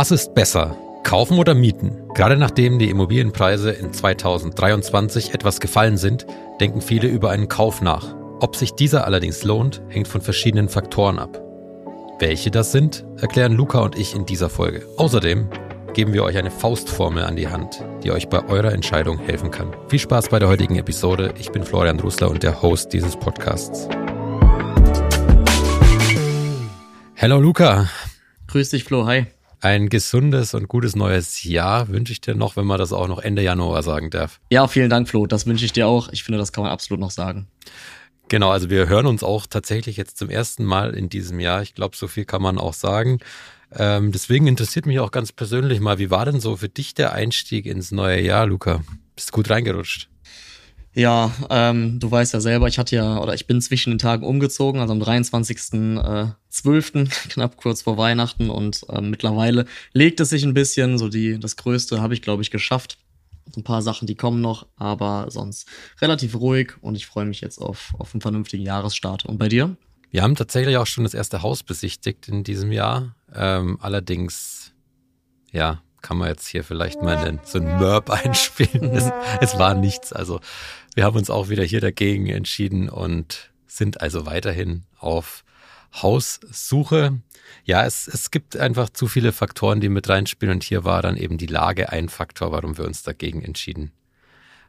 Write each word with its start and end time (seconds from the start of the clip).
Was 0.00 0.10
ist 0.10 0.34
besser? 0.34 0.78
Kaufen 1.04 1.36
oder 1.36 1.54
mieten? 1.54 2.08
Gerade 2.14 2.38
nachdem 2.38 2.78
die 2.78 2.88
Immobilienpreise 2.88 3.70
in 3.70 3.92
2023 3.92 5.34
etwas 5.34 5.60
gefallen 5.60 5.98
sind, 5.98 6.26
denken 6.58 6.80
viele 6.80 7.06
über 7.06 7.28
einen 7.28 7.48
Kauf 7.48 7.82
nach. 7.82 8.16
Ob 8.40 8.56
sich 8.56 8.72
dieser 8.72 9.04
allerdings 9.04 9.44
lohnt, 9.44 9.82
hängt 9.90 10.08
von 10.08 10.22
verschiedenen 10.22 10.70
Faktoren 10.70 11.18
ab. 11.18 11.42
Welche 12.18 12.50
das 12.50 12.72
sind, 12.72 13.04
erklären 13.20 13.52
Luca 13.52 13.80
und 13.80 13.94
ich 13.94 14.14
in 14.14 14.24
dieser 14.24 14.48
Folge. 14.48 14.86
Außerdem 14.96 15.50
geben 15.92 16.14
wir 16.14 16.24
euch 16.24 16.38
eine 16.38 16.50
Faustformel 16.50 17.24
an 17.24 17.36
die 17.36 17.48
Hand, 17.48 17.84
die 18.02 18.10
euch 18.10 18.30
bei 18.30 18.42
eurer 18.48 18.72
Entscheidung 18.72 19.18
helfen 19.18 19.50
kann. 19.50 19.76
Viel 19.88 19.98
Spaß 19.98 20.30
bei 20.30 20.38
der 20.38 20.48
heutigen 20.48 20.76
Episode. 20.76 21.34
Ich 21.38 21.52
bin 21.52 21.62
Florian 21.62 21.98
Drusler 21.98 22.30
und 22.30 22.42
der 22.42 22.62
Host 22.62 22.94
dieses 22.94 23.16
Podcasts. 23.16 23.86
Hallo 27.18 27.38
Luca. 27.38 27.90
Grüß 28.46 28.70
dich 28.70 28.84
Flo, 28.84 29.04
hi. 29.04 29.26
Ein 29.62 29.90
gesundes 29.90 30.54
und 30.54 30.68
gutes 30.68 30.96
neues 30.96 31.44
Jahr 31.44 31.88
wünsche 31.88 32.12
ich 32.12 32.22
dir 32.22 32.34
noch, 32.34 32.56
wenn 32.56 32.64
man 32.64 32.78
das 32.78 32.94
auch 32.94 33.08
noch 33.08 33.18
Ende 33.18 33.42
Januar 33.42 33.82
sagen 33.82 34.08
darf. 34.08 34.40
Ja, 34.50 34.66
vielen 34.68 34.88
Dank, 34.88 35.08
Flo. 35.08 35.26
Das 35.26 35.46
wünsche 35.46 35.66
ich 35.66 35.72
dir 35.72 35.86
auch. 35.86 36.08
Ich 36.12 36.24
finde, 36.24 36.38
das 36.38 36.52
kann 36.52 36.64
man 36.64 36.72
absolut 36.72 36.98
noch 36.98 37.10
sagen. 37.10 37.46
Genau, 38.28 38.50
also 38.50 38.70
wir 38.70 38.88
hören 38.88 39.06
uns 39.06 39.22
auch 39.22 39.46
tatsächlich 39.46 39.98
jetzt 39.98 40.16
zum 40.16 40.30
ersten 40.30 40.64
Mal 40.64 40.94
in 40.94 41.10
diesem 41.10 41.40
Jahr. 41.40 41.60
Ich 41.60 41.74
glaube, 41.74 41.96
so 41.96 42.08
viel 42.08 42.24
kann 42.24 42.40
man 42.40 42.58
auch 42.58 42.72
sagen. 42.72 43.18
Ähm, 43.76 44.12
deswegen 44.12 44.46
interessiert 44.46 44.86
mich 44.86 44.98
auch 44.98 45.10
ganz 45.10 45.30
persönlich 45.30 45.80
mal, 45.80 45.98
wie 45.98 46.10
war 46.10 46.24
denn 46.24 46.40
so 46.40 46.56
für 46.56 46.68
dich 46.68 46.94
der 46.94 47.12
Einstieg 47.12 47.66
ins 47.66 47.92
neue 47.92 48.20
Jahr, 48.20 48.46
Luca? 48.46 48.80
Bist 49.14 49.30
du 49.30 49.32
gut 49.32 49.50
reingerutscht? 49.50 50.08
Ja, 50.94 51.32
ähm, 51.50 52.00
du 52.00 52.10
weißt 52.10 52.32
ja 52.32 52.40
selber, 52.40 52.66
ich 52.66 52.78
hatte 52.78 52.96
ja, 52.96 53.18
oder 53.18 53.34
ich 53.34 53.46
bin 53.46 53.60
zwischen 53.60 53.90
den 53.90 53.98
Tagen 53.98 54.24
umgezogen, 54.24 54.80
also 54.80 54.92
am 54.92 55.00
23.12., 55.00 56.28
äh, 56.28 56.32
knapp 57.28 57.56
kurz 57.56 57.82
vor 57.82 57.96
Weihnachten 57.96 58.50
und 58.50 58.82
äh, 58.88 59.00
mittlerweile 59.00 59.66
legt 59.92 60.20
es 60.20 60.30
sich 60.30 60.44
ein 60.44 60.54
bisschen, 60.54 60.98
so 60.98 61.08
die, 61.08 61.38
das 61.38 61.56
Größte 61.56 62.00
habe 62.02 62.14
ich, 62.14 62.22
glaube 62.22 62.42
ich, 62.42 62.50
geschafft. 62.50 62.98
Ein 63.56 63.64
paar 63.64 63.82
Sachen, 63.82 64.06
die 64.06 64.14
kommen 64.14 64.40
noch, 64.40 64.66
aber 64.76 65.26
sonst 65.30 65.66
relativ 66.00 66.36
ruhig 66.36 66.74
und 66.82 66.94
ich 66.94 67.06
freue 67.06 67.24
mich 67.24 67.40
jetzt 67.40 67.58
auf, 67.58 67.94
auf 67.98 68.14
einen 68.14 68.20
vernünftigen 68.20 68.64
Jahresstart. 68.64 69.24
Und 69.26 69.38
bei 69.38 69.48
dir? 69.48 69.76
Wir 70.10 70.22
haben 70.22 70.34
tatsächlich 70.34 70.76
auch 70.76 70.86
schon 70.86 71.04
das 71.04 71.14
erste 71.14 71.42
Haus 71.42 71.62
besichtigt 71.62 72.28
in 72.28 72.44
diesem 72.44 72.72
Jahr. 72.72 73.14
Ähm, 73.34 73.78
allerdings, 73.80 74.72
ja, 75.52 75.82
kann 76.02 76.16
man 76.16 76.28
jetzt 76.28 76.48
hier 76.48 76.64
vielleicht 76.64 77.02
mal 77.02 77.16
einen, 77.16 77.40
so 77.44 77.58
ein 77.58 77.64
Merp 77.64 78.10
einspielen. 78.24 78.90
Es, 78.90 79.10
es 79.40 79.58
war 79.58 79.74
nichts. 79.74 80.12
Also 80.12 80.40
wir 80.94 81.04
haben 81.04 81.16
uns 81.16 81.30
auch 81.30 81.48
wieder 81.48 81.64
hier 81.64 81.80
dagegen 81.80 82.26
entschieden 82.26 82.88
und 82.88 83.50
sind 83.66 84.00
also 84.00 84.26
weiterhin 84.26 84.84
auf 84.98 85.44
Haussuche. 85.94 87.20
Ja, 87.64 87.84
es, 87.84 88.06
es 88.06 88.30
gibt 88.30 88.56
einfach 88.56 88.90
zu 88.90 89.08
viele 89.08 89.32
Faktoren, 89.32 89.80
die 89.80 89.88
mit 89.88 90.08
reinspielen 90.08 90.54
und 90.54 90.62
hier 90.62 90.84
war 90.84 91.02
dann 91.02 91.16
eben 91.16 91.38
die 91.38 91.46
Lage 91.46 91.90
ein 91.90 92.08
Faktor, 92.08 92.52
warum 92.52 92.78
wir 92.78 92.84
uns 92.84 93.02
dagegen 93.02 93.42
entschieden 93.42 93.92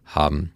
haben. 0.05 0.53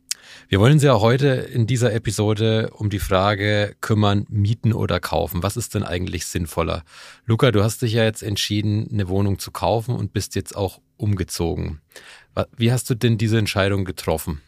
Wir 0.50 0.60
wollen 0.60 0.74
uns 0.74 0.84
ja 0.84 1.00
heute 1.00 1.28
in 1.28 1.68
dieser 1.68 1.94
Episode 1.94 2.72
um 2.74 2.90
die 2.90 3.00
Frage 3.00 3.76
kümmern, 3.82 4.26
mieten 4.30 4.74
oder 4.74 5.00
kaufen. 5.00 5.44
Was 5.44 5.58
ist 5.58 5.76
denn 5.76 5.84
eigentlich 5.84 6.26
sinnvoller? 6.26 6.84
Luca, 7.26 7.52
du 7.52 7.64
hast 7.64 7.82
dich 7.82 7.94
ja 7.94 8.04
jetzt 8.04 8.24
entschieden, 8.24 8.90
eine 8.92 9.08
Wohnung 9.08 9.40
zu 9.40 9.52
kaufen 9.52 9.96
und 9.96 10.14
bist 10.14 10.36
jetzt 10.36 10.56
auch 10.56 10.82
umgezogen. 10.98 11.82
Wie 12.58 12.72
hast 12.72 12.90
du 12.90 12.96
denn 12.96 13.18
diese 13.18 13.38
Entscheidung 13.38 13.86
getroffen? 13.86 14.42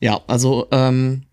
Ja, 0.00 0.20
also 0.26 0.68
ähm, 0.72 1.25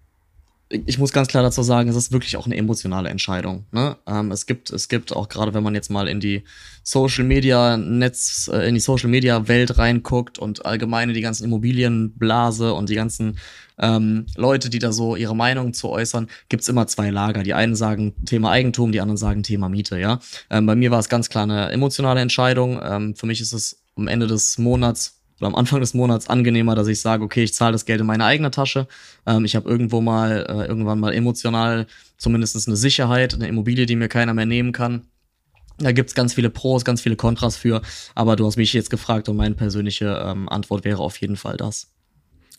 ich 0.86 0.98
muss 0.98 1.14
ganz 1.14 1.28
klar 1.28 1.44
dazu 1.44 1.62
sagen, 1.62 1.90
es 1.90 1.96
ist 1.96 2.12
wirklich 2.12 2.36
auch 2.36 2.46
eine 2.46 2.58
emotionale 2.58 3.10
Entscheidung. 3.10 3.66
Ne? 3.72 3.96
Ähm, 4.08 4.32
es 4.32 4.46
gibt, 4.46 4.72
es 4.72 4.88
gibt 4.88 5.16
auch 5.16 5.30
gerade, 5.30 5.54
wenn 5.54 5.64
man 5.64 5.76
jetzt 5.76 5.92
mal 5.92 6.08
in 6.08 6.20
die 6.20 6.44
Social 6.84 7.24
Media 7.24 7.78
Netz, 7.78 8.50
äh, 8.52 8.68
in 8.68 8.74
die 8.74 8.80
Social 8.80 9.10
Media 9.10 9.48
Welt 9.48 9.78
reinguckt 9.78 10.40
und 10.40 10.66
allgemeine 10.66 11.14
die 11.14 11.22
ganzen 11.22 11.46
Immobilienblase 11.46 12.74
und 12.74 12.90
die 12.90 12.96
ganzen 12.96 13.38
ähm, 13.78 14.26
Leute, 14.36 14.70
die 14.70 14.80
da 14.80 14.92
so 14.92 15.16
ihre 15.16 15.36
Meinung 15.36 15.74
zu 15.74 15.90
äußern, 15.90 16.28
gibt's 16.50 16.68
immer 16.68 16.88
zwei 16.88 17.10
Lager. 17.10 17.44
Die 17.44 17.54
einen 17.54 17.76
sagen 17.76 18.14
Thema 18.26 18.52
Eigentum, 18.52 18.92
die 18.92 19.02
anderen 19.02 19.18
sagen 19.18 19.44
Thema 19.44 19.70
Miete. 19.70 20.00
Ja, 20.00 20.20
ähm, 20.50 20.66
bei 20.66 20.76
mir 20.76 20.92
war 20.92 21.00
es 21.00 21.10
ganz 21.10 21.30
klar 21.30 21.44
eine 21.44 21.72
emotionale 21.72 22.22
Entscheidung. 22.22 22.80
Ähm, 22.84 23.16
für 23.16 23.28
mich 23.28 23.42
ist 23.42 23.54
es 23.54 23.84
am 23.96 24.08
Ende 24.08 24.28
des 24.28 24.58
Monats 24.58 25.20
oder 25.44 25.50
am 25.50 25.56
Anfang 25.56 25.82
des 25.82 25.94
Monats 25.94 26.30
angenehmer, 26.30 26.74
dass 26.74 26.88
ich 26.88 27.02
sage, 27.02 27.24
okay, 27.24 27.44
ich 27.44 27.54
zahle 27.54 27.74
das 27.74 27.86
Geld 27.86 28.00
in 28.00 28.08
meine 28.08 28.24
eigene 28.24 28.50
Tasche. 28.50 28.88
Ähm, 29.26 29.44
ich 29.44 29.56
habe 29.58 29.70
irgendwo 29.70 30.00
mal, 30.00 30.46
äh, 30.48 30.68
irgendwann 30.68 31.00
mal 31.00 31.14
emotional 31.14 31.86
zumindest 32.18 32.66
eine 32.66 32.78
Sicherheit, 32.78 33.34
eine 33.34 33.48
Immobilie, 33.48 33.86
die 33.86 33.98
mir 33.98 34.08
keiner 34.08 34.34
mehr 34.34 34.46
nehmen 34.46 34.72
kann. 34.72 35.08
Da 35.80 35.92
gibt's 35.92 36.16
ganz 36.16 36.34
viele 36.34 36.50
Pros, 36.50 36.86
ganz 36.86 37.02
viele 37.02 37.18
Kontras 37.18 37.58
für, 37.58 37.82
aber 38.16 38.36
du 38.36 38.46
hast 38.46 38.56
mich 38.56 38.72
jetzt 38.72 38.90
gefragt 38.90 39.28
und 39.28 39.36
meine 39.36 39.56
persönliche 39.56 40.24
ähm, 40.26 40.48
Antwort 40.48 40.86
wäre 40.86 41.00
auf 41.00 41.18
jeden 41.18 41.36
Fall 41.36 41.58
das. 41.58 41.90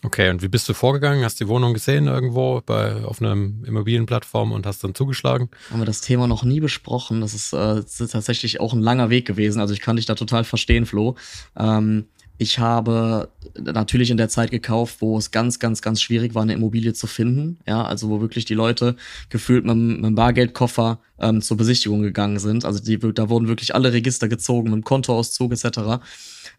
Okay, 0.03 0.29
und 0.29 0.43
wie 0.43 0.49
bist 0.49 0.69
du 0.69 0.75
vorgegangen? 0.75 1.25
Hast 1.25 1.41
die 1.41 1.49
Wohnung 1.49 1.73
gesehen 1.73 2.09
irgendwo 2.09 2.61
bei, 2.67 3.03
auf 3.05 3.23
einer 3.23 3.33
Immobilienplattform 3.33 4.53
und 4.53 4.67
hast 4.67 4.85
dann 4.85 4.95
zugeschlagen? 4.95 5.49
Haben 5.71 5.81
wir 5.81 5.87
das 5.87 6.03
Thema 6.03 6.27
noch 6.27 6.45
nie 6.45 6.61
besprochen. 6.61 7.23
Das 7.23 7.33
ist, 7.33 7.55
äh, 7.55 7.57
das 7.57 8.03
ist 8.03 8.11
tatsächlich 8.11 8.61
auch 8.61 8.75
ein 8.75 8.83
langer 8.83 9.09
Weg 9.09 9.27
gewesen. 9.27 9.61
Also 9.61 9.73
ich 9.73 9.81
kann 9.81 9.97
dich 9.97 10.05
da 10.05 10.15
total 10.15 10.45
verstehen, 10.45 10.85
Flo. 10.85 11.15
Ähm, 11.57 12.05
ich 12.37 12.59
habe 12.59 13.29
natürlich 13.61 14.11
in 14.11 14.17
der 14.17 14.29
Zeit 14.29 14.51
gekauft, 14.51 14.97
wo 15.01 15.17
es 15.17 15.31
ganz, 15.31 15.61
ganz, 15.61 15.83
ganz 15.83 16.03
schwierig 16.03 16.35
war, 16.35 16.43
eine 16.43 16.55
Immobilie 16.55 16.93
zu 16.93 17.07
finden. 17.07 17.59
Ja, 17.67 17.85
also 17.85 18.09
wo 18.09 18.21
wirklich 18.21 18.45
die 18.45 18.55
Leute 18.55 18.97
gefühlt 19.29 19.65
mit, 19.65 19.77
mit 19.77 20.05
einem 20.05 20.15
Bargeldkoffer 20.17 20.99
ähm, 21.21 21.43
zur 21.43 21.57
Besichtigung 21.57 22.03
gegangen 22.03 22.41
sind. 22.41 22.65
Also 22.65 22.83
die, 22.83 22.99
da 22.99 23.29
wurden 23.29 23.47
wirklich 23.47 23.75
alle 23.75 23.93
Register 23.93 24.27
gezogen 24.27 24.71
mit 24.73 24.85
Kontoauszug 24.85 25.53
etc. 25.53 26.03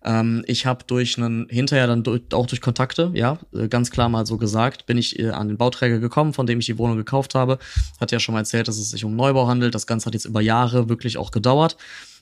Ähm, 0.04 0.44
ich 0.48 0.66
habe 0.66 0.86
durch 0.88 1.18
einen, 1.18 1.48
hinterher 1.50 1.88
dann 1.88 2.04
durch, 2.04 2.22
auch 2.32 2.48
durch 2.48 2.62
Kontakte, 2.62 3.12
ja, 3.14 3.40
äh, 3.54 3.68
ganz 3.68 3.92
klar 3.92 4.08
mal 4.08 4.26
so 4.26 4.38
gesagt, 4.38 4.86
bin 4.86 4.98
ich 4.98 5.20
äh, 5.20 5.32
an 5.32 5.50
den 5.50 5.58
Bauträger 5.58 6.00
gekommen, 6.00 6.34
von 6.34 6.48
dem 6.48 6.60
ich 6.60 6.68
die 6.68 6.78
Wohnung 6.78 6.96
gekauft 6.96 7.36
habe. 7.36 7.60
Hat 8.00 8.14
ja 8.14 8.20
schon 8.20 8.34
mal 8.34 8.40
erzählt, 8.40 8.70
dass 8.70 8.78
es 8.78 8.92
sich 8.92 9.04
um 9.04 9.16
Neubau 9.18 9.48
handelt. 9.48 9.76
Das 9.76 9.88
Ganze 9.88 10.06
hat 10.06 10.14
jetzt 10.14 10.26
über 10.26 10.40
Jahre 10.40 10.88
wirklich 10.88 11.18
auch 11.18 11.32
gedauert. 11.32 11.76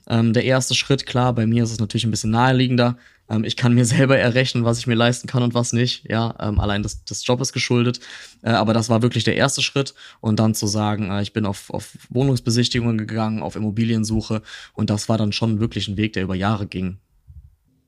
Ähm, 0.08 0.34
der 0.34 0.44
erste 0.44 0.76
Schritt, 0.76 1.06
klar, 1.06 1.34
bei 1.34 1.46
mir 1.46 1.64
ist 1.64 1.72
es 1.72 1.80
natürlich 1.80 2.06
ein 2.06 2.12
bisschen 2.12 2.32
naheliegender. 2.32 2.98
Ähm, 3.34 3.44
ich 3.44 3.56
kann 3.56 3.74
mir 3.74 3.86
selber 3.96 4.18
errechnen, 4.18 4.66
was 4.66 4.80
ich 4.80 4.88
mir 4.88 4.96
leisten 4.96 5.28
kann 5.28 5.44
und 5.44 5.54
was 5.54 5.74
nicht. 5.74 6.10
Ja, 6.10 6.36
ähm, 6.40 6.60
allein 6.60 6.84
das, 6.84 7.04
das 7.06 7.26
Job 7.26 7.42
ist 7.42 7.54
geschuldet. 7.54 8.00
Äh, 8.42 8.52
aber 8.52 8.74
das 8.74 8.90
war 8.90 9.02
wirklich 9.02 9.24
der 9.24 9.36
erste 9.36 9.62
Schritt. 9.62 9.94
Und 10.22 10.40
dann 10.40 10.56
zu 10.56 10.68
sagen, 10.68 11.12
äh, 11.12 11.22
ich 11.22 11.34
bin 11.34 11.46
auf, 11.46 11.70
auf 11.70 11.98
Wohnungsbesichtigungen 12.10 12.98
gegangen, 12.98 13.42
auf 13.42 13.56
Immobiliensuche. 13.56 14.42
Und 14.74 14.90
das 14.90 15.10
war 15.10 15.18
dann 15.18 15.32
schon 15.32 15.60
wirklich 15.60 15.88
ein 15.88 15.98
Weg, 15.98 16.14
der 16.14 16.24
über 16.24 16.36
Jahre 16.36 16.68
ging. 16.68 16.98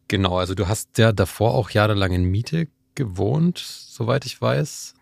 Genau, 0.08 0.38
also 0.38 0.54
du 0.54 0.68
hast 0.68 0.98
ja 0.98 1.12
davor 1.12 1.56
auch 1.56 1.72
jahrelang 1.72 2.12
in 2.12 2.26
Miete 2.26 2.68
gewohnt, 2.94 3.58
soweit 3.58 4.26
ich 4.26 4.40
weiß. 4.40 4.94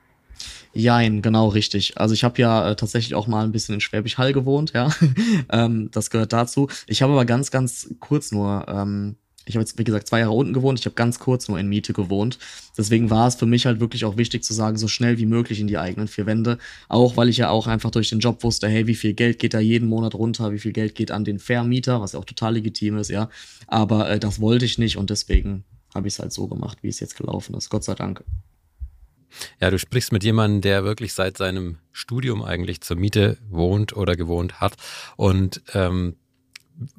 Jein, 0.74 1.22
genau 1.22 1.50
richtig. 1.50 2.00
Also 2.00 2.14
ich 2.14 2.24
habe 2.24 2.42
ja 2.42 2.72
äh, 2.72 2.76
tatsächlich 2.76 3.14
auch 3.14 3.28
mal 3.28 3.44
ein 3.44 3.52
bisschen 3.52 3.76
in 3.76 3.82
Schwäbisch 3.82 4.18
Hall 4.18 4.34
gewohnt, 4.34 4.74
ja. 4.74 4.90
ähm, 5.52 5.90
das 5.92 6.10
gehört 6.10 6.34
dazu. 6.34 6.68
Ich 6.88 7.02
habe 7.02 7.14
aber 7.14 7.26
ganz, 7.26 7.52
ganz 7.52 7.94
kurz 8.00 8.32
nur 8.32 8.66
ähm, 8.68 9.18
ich 9.46 9.56
habe 9.56 9.62
jetzt, 9.62 9.78
wie 9.78 9.84
gesagt, 9.84 10.08
zwei 10.08 10.20
Jahre 10.20 10.32
unten 10.32 10.54
gewohnt, 10.54 10.80
ich 10.80 10.86
habe 10.86 10.96
ganz 10.96 11.20
kurz 11.20 11.48
nur 11.48 11.60
in 11.60 11.68
Miete 11.68 11.94
gewohnt. 11.94 12.40
Deswegen 12.78 13.10
war 13.10 13.28
es 13.28 13.36
für 13.36 13.46
mich 13.46 13.66
halt 13.66 13.80
wirklich 13.80 14.06
auch 14.06 14.18
wichtig 14.18 14.44
zu 14.44 14.54
sagen, 14.54 14.78
so 14.78 14.88
schnell 14.88 15.18
wie 15.18 15.26
möglich 15.26 15.60
in 15.60 15.68
die 15.68 15.78
eigenen 15.78 16.08
vier 16.08 16.26
Wände. 16.26 16.58
Auch 16.88 17.18
weil 17.18 17.30
ich 17.30 17.38
ja 17.38 17.50
auch 17.50 17.68
einfach 17.68 17.92
durch 17.92 18.10
den 18.10 18.20
Job 18.20 18.44
wusste, 18.44 18.68
hey, 18.68 18.88
wie 18.88 18.96
viel 18.96 19.14
Geld 19.14 19.40
geht 19.40 19.54
da 19.54 19.60
jeden 19.60 19.90
Monat 19.90 20.16
runter, 20.16 20.52
wie 20.54 20.60
viel 20.60 20.74
Geld 20.74 20.96
geht 20.96 21.12
an 21.12 21.26
den 21.26 21.40
Vermieter, 21.40 22.02
was 22.02 22.14
ja 22.14 22.20
auch 22.20 22.26
total 22.26 22.54
legitim 22.54 22.98
ist, 22.98 23.10
ja. 23.10 23.30
Aber 23.68 24.10
äh, 24.10 24.20
das 24.20 24.40
wollte 24.40 24.66
ich 24.66 24.78
nicht 24.78 24.98
und 24.98 25.10
deswegen 25.10 25.64
habe 25.94 26.08
ich 26.08 26.16
es 26.16 26.20
halt 26.20 26.34
so 26.34 26.48
gemacht, 26.48 26.80
wie 26.82 26.88
es 26.88 27.00
jetzt 27.00 27.18
gelaufen 27.18 27.56
ist. 27.56 27.70
Gott 27.70 27.84
sei 27.84 27.96
Dank. 27.96 28.24
Ja, 29.60 29.72
du 29.72 29.80
sprichst 29.80 30.12
mit 30.12 30.24
jemandem, 30.24 30.62
der 30.62 30.84
wirklich 30.84 31.14
seit 31.14 31.38
seinem 31.38 31.80
Studium 31.92 32.44
eigentlich 32.44 32.82
zur 32.82 32.98
Miete 32.98 33.38
wohnt 33.50 33.96
oder 33.96 34.16
gewohnt 34.16 34.62
hat. 34.62 34.76
Und 35.16 35.62
ähm, 35.74 36.16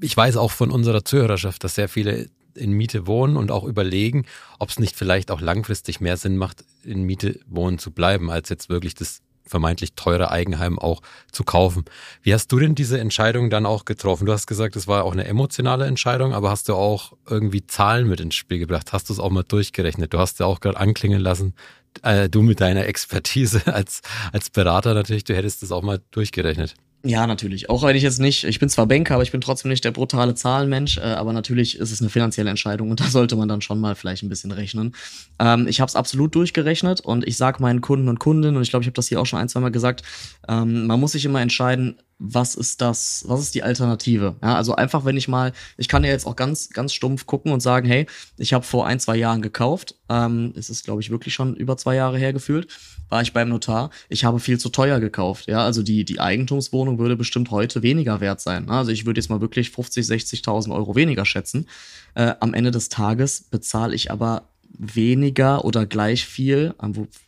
ich 0.00 0.16
weiß 0.16 0.36
auch 0.36 0.50
von 0.50 0.70
unserer 0.70 1.04
Zuhörerschaft, 1.04 1.64
dass 1.64 1.74
sehr 1.74 1.88
viele 1.88 2.28
in 2.54 2.72
Miete 2.72 3.06
wohnen 3.06 3.36
und 3.36 3.50
auch 3.50 3.64
überlegen, 3.64 4.26
ob 4.58 4.68
es 4.68 4.78
nicht 4.78 4.96
vielleicht 4.96 5.30
auch 5.30 5.40
langfristig 5.40 6.00
mehr 6.00 6.16
Sinn 6.16 6.36
macht, 6.36 6.64
in 6.84 7.02
Miete 7.02 7.40
wohnen 7.46 7.78
zu 7.78 7.90
bleiben, 7.90 8.30
als 8.30 8.48
jetzt 8.48 8.68
wirklich 8.68 8.94
das 8.94 9.22
vermeintlich 9.46 9.94
teure 9.94 10.30
Eigenheim 10.30 10.78
auch 10.78 11.02
zu 11.30 11.44
kaufen. 11.44 11.84
Wie 12.22 12.32
hast 12.32 12.48
du 12.48 12.58
denn 12.58 12.74
diese 12.74 12.98
Entscheidung 12.98 13.50
dann 13.50 13.66
auch 13.66 13.84
getroffen? 13.84 14.26
Du 14.26 14.32
hast 14.32 14.46
gesagt, 14.46 14.74
es 14.76 14.88
war 14.88 15.04
auch 15.04 15.12
eine 15.12 15.26
emotionale 15.26 15.86
Entscheidung, 15.86 16.32
aber 16.32 16.50
hast 16.50 16.68
du 16.68 16.74
auch 16.74 17.12
irgendwie 17.28 17.66
Zahlen 17.66 18.08
mit 18.08 18.20
ins 18.20 18.34
Spiel 18.34 18.58
gebracht? 18.58 18.92
Hast 18.92 19.08
du 19.08 19.12
es 19.12 19.18
auch 19.18 19.30
mal 19.30 19.42
durchgerechnet? 19.42 20.14
Du 20.14 20.18
hast 20.18 20.40
ja 20.40 20.46
auch 20.46 20.60
gerade 20.60 20.78
anklingen 20.78 21.20
lassen, 21.20 21.54
äh, 22.02 22.28
du 22.28 22.42
mit 22.42 22.60
deiner 22.60 22.86
Expertise 22.86 23.62
als, 23.72 24.00
als 24.32 24.50
Berater 24.50 24.94
natürlich, 24.94 25.24
du 25.24 25.34
hättest 25.34 25.62
das 25.62 25.72
auch 25.72 25.82
mal 25.82 26.00
durchgerechnet. 26.10 26.74
Ja, 27.06 27.26
natürlich. 27.26 27.68
Auch 27.68 27.82
wenn 27.82 27.96
ich 27.96 28.02
jetzt 28.02 28.18
nicht, 28.18 28.44
ich 28.44 28.58
bin 28.58 28.70
zwar 28.70 28.86
Banker, 28.86 29.14
aber 29.14 29.22
ich 29.22 29.30
bin 29.30 29.42
trotzdem 29.42 29.68
nicht 29.68 29.84
der 29.84 29.90
brutale 29.90 30.34
Zahlenmensch, 30.34 30.96
äh, 30.96 31.02
aber 31.02 31.34
natürlich 31.34 31.78
ist 31.78 31.92
es 31.92 32.00
eine 32.00 32.08
finanzielle 32.08 32.48
Entscheidung 32.48 32.90
und 32.90 32.98
da 32.98 33.04
sollte 33.04 33.36
man 33.36 33.46
dann 33.46 33.60
schon 33.60 33.78
mal 33.78 33.94
vielleicht 33.94 34.22
ein 34.22 34.30
bisschen 34.30 34.52
rechnen. 34.52 34.94
Ähm, 35.38 35.68
ich 35.68 35.80
habe 35.82 35.88
es 35.90 35.96
absolut 35.96 36.34
durchgerechnet 36.34 37.02
und 37.02 37.28
ich 37.28 37.36
sage 37.36 37.60
meinen 37.60 37.82
Kunden 37.82 38.08
und 38.08 38.20
Kundinnen, 38.20 38.56
und 38.56 38.62
ich 38.62 38.70
glaube, 38.70 38.84
ich 38.84 38.86
habe 38.86 38.94
das 38.94 39.08
hier 39.08 39.20
auch 39.20 39.26
schon 39.26 39.38
ein, 39.38 39.50
zwei 39.50 39.60
Mal 39.60 39.70
gesagt, 39.70 40.02
ähm, 40.48 40.86
man 40.86 40.98
muss 40.98 41.12
sich 41.12 41.26
immer 41.26 41.42
entscheiden, 41.42 41.96
was 42.18 42.54
ist 42.54 42.80
das, 42.80 43.24
was 43.26 43.40
ist 43.40 43.54
die 43.54 43.62
Alternative? 43.62 44.36
Ja, 44.42 44.54
also 44.54 44.74
einfach, 44.74 45.04
wenn 45.04 45.16
ich 45.16 45.28
mal, 45.28 45.52
ich 45.76 45.88
kann 45.88 46.04
ja 46.04 46.10
jetzt 46.10 46.26
auch 46.26 46.36
ganz, 46.36 46.70
ganz 46.70 46.92
stumpf 46.92 47.26
gucken 47.26 47.52
und 47.52 47.60
sagen, 47.60 47.86
hey, 47.86 48.06
ich 48.38 48.52
habe 48.52 48.64
vor 48.64 48.86
ein, 48.86 49.00
zwei 49.00 49.16
Jahren 49.16 49.42
gekauft, 49.42 49.96
ähm, 50.08 50.52
es 50.56 50.70
ist, 50.70 50.84
glaube 50.84 51.00
ich, 51.00 51.10
wirklich 51.10 51.34
schon 51.34 51.56
über 51.56 51.76
zwei 51.76 51.96
Jahre 51.96 52.18
her 52.18 52.32
gefühlt, 52.32 52.68
war 53.08 53.22
ich 53.22 53.32
beim 53.32 53.48
Notar, 53.48 53.90
ich 54.08 54.24
habe 54.24 54.40
viel 54.40 54.58
zu 54.58 54.68
teuer 54.68 55.00
gekauft. 55.00 55.46
Ja, 55.46 55.64
also 55.64 55.82
die, 55.82 56.04
die 56.04 56.20
Eigentumswohnung 56.20 56.98
würde 56.98 57.16
bestimmt 57.16 57.50
heute 57.50 57.82
weniger 57.82 58.20
wert 58.20 58.40
sein. 58.40 58.68
Also 58.68 58.90
ich 58.90 59.06
würde 59.06 59.20
jetzt 59.20 59.28
mal 59.28 59.40
wirklich 59.40 59.70
50, 59.70 60.06
60.000 60.06 60.74
Euro 60.74 60.94
weniger 60.94 61.24
schätzen. 61.24 61.68
Äh, 62.14 62.34
am 62.40 62.54
Ende 62.54 62.70
des 62.70 62.88
Tages 62.88 63.42
bezahle 63.50 63.94
ich 63.94 64.10
aber 64.10 64.48
weniger 64.78 65.64
oder 65.64 65.86
gleich 65.86 66.24
viel, 66.26 66.74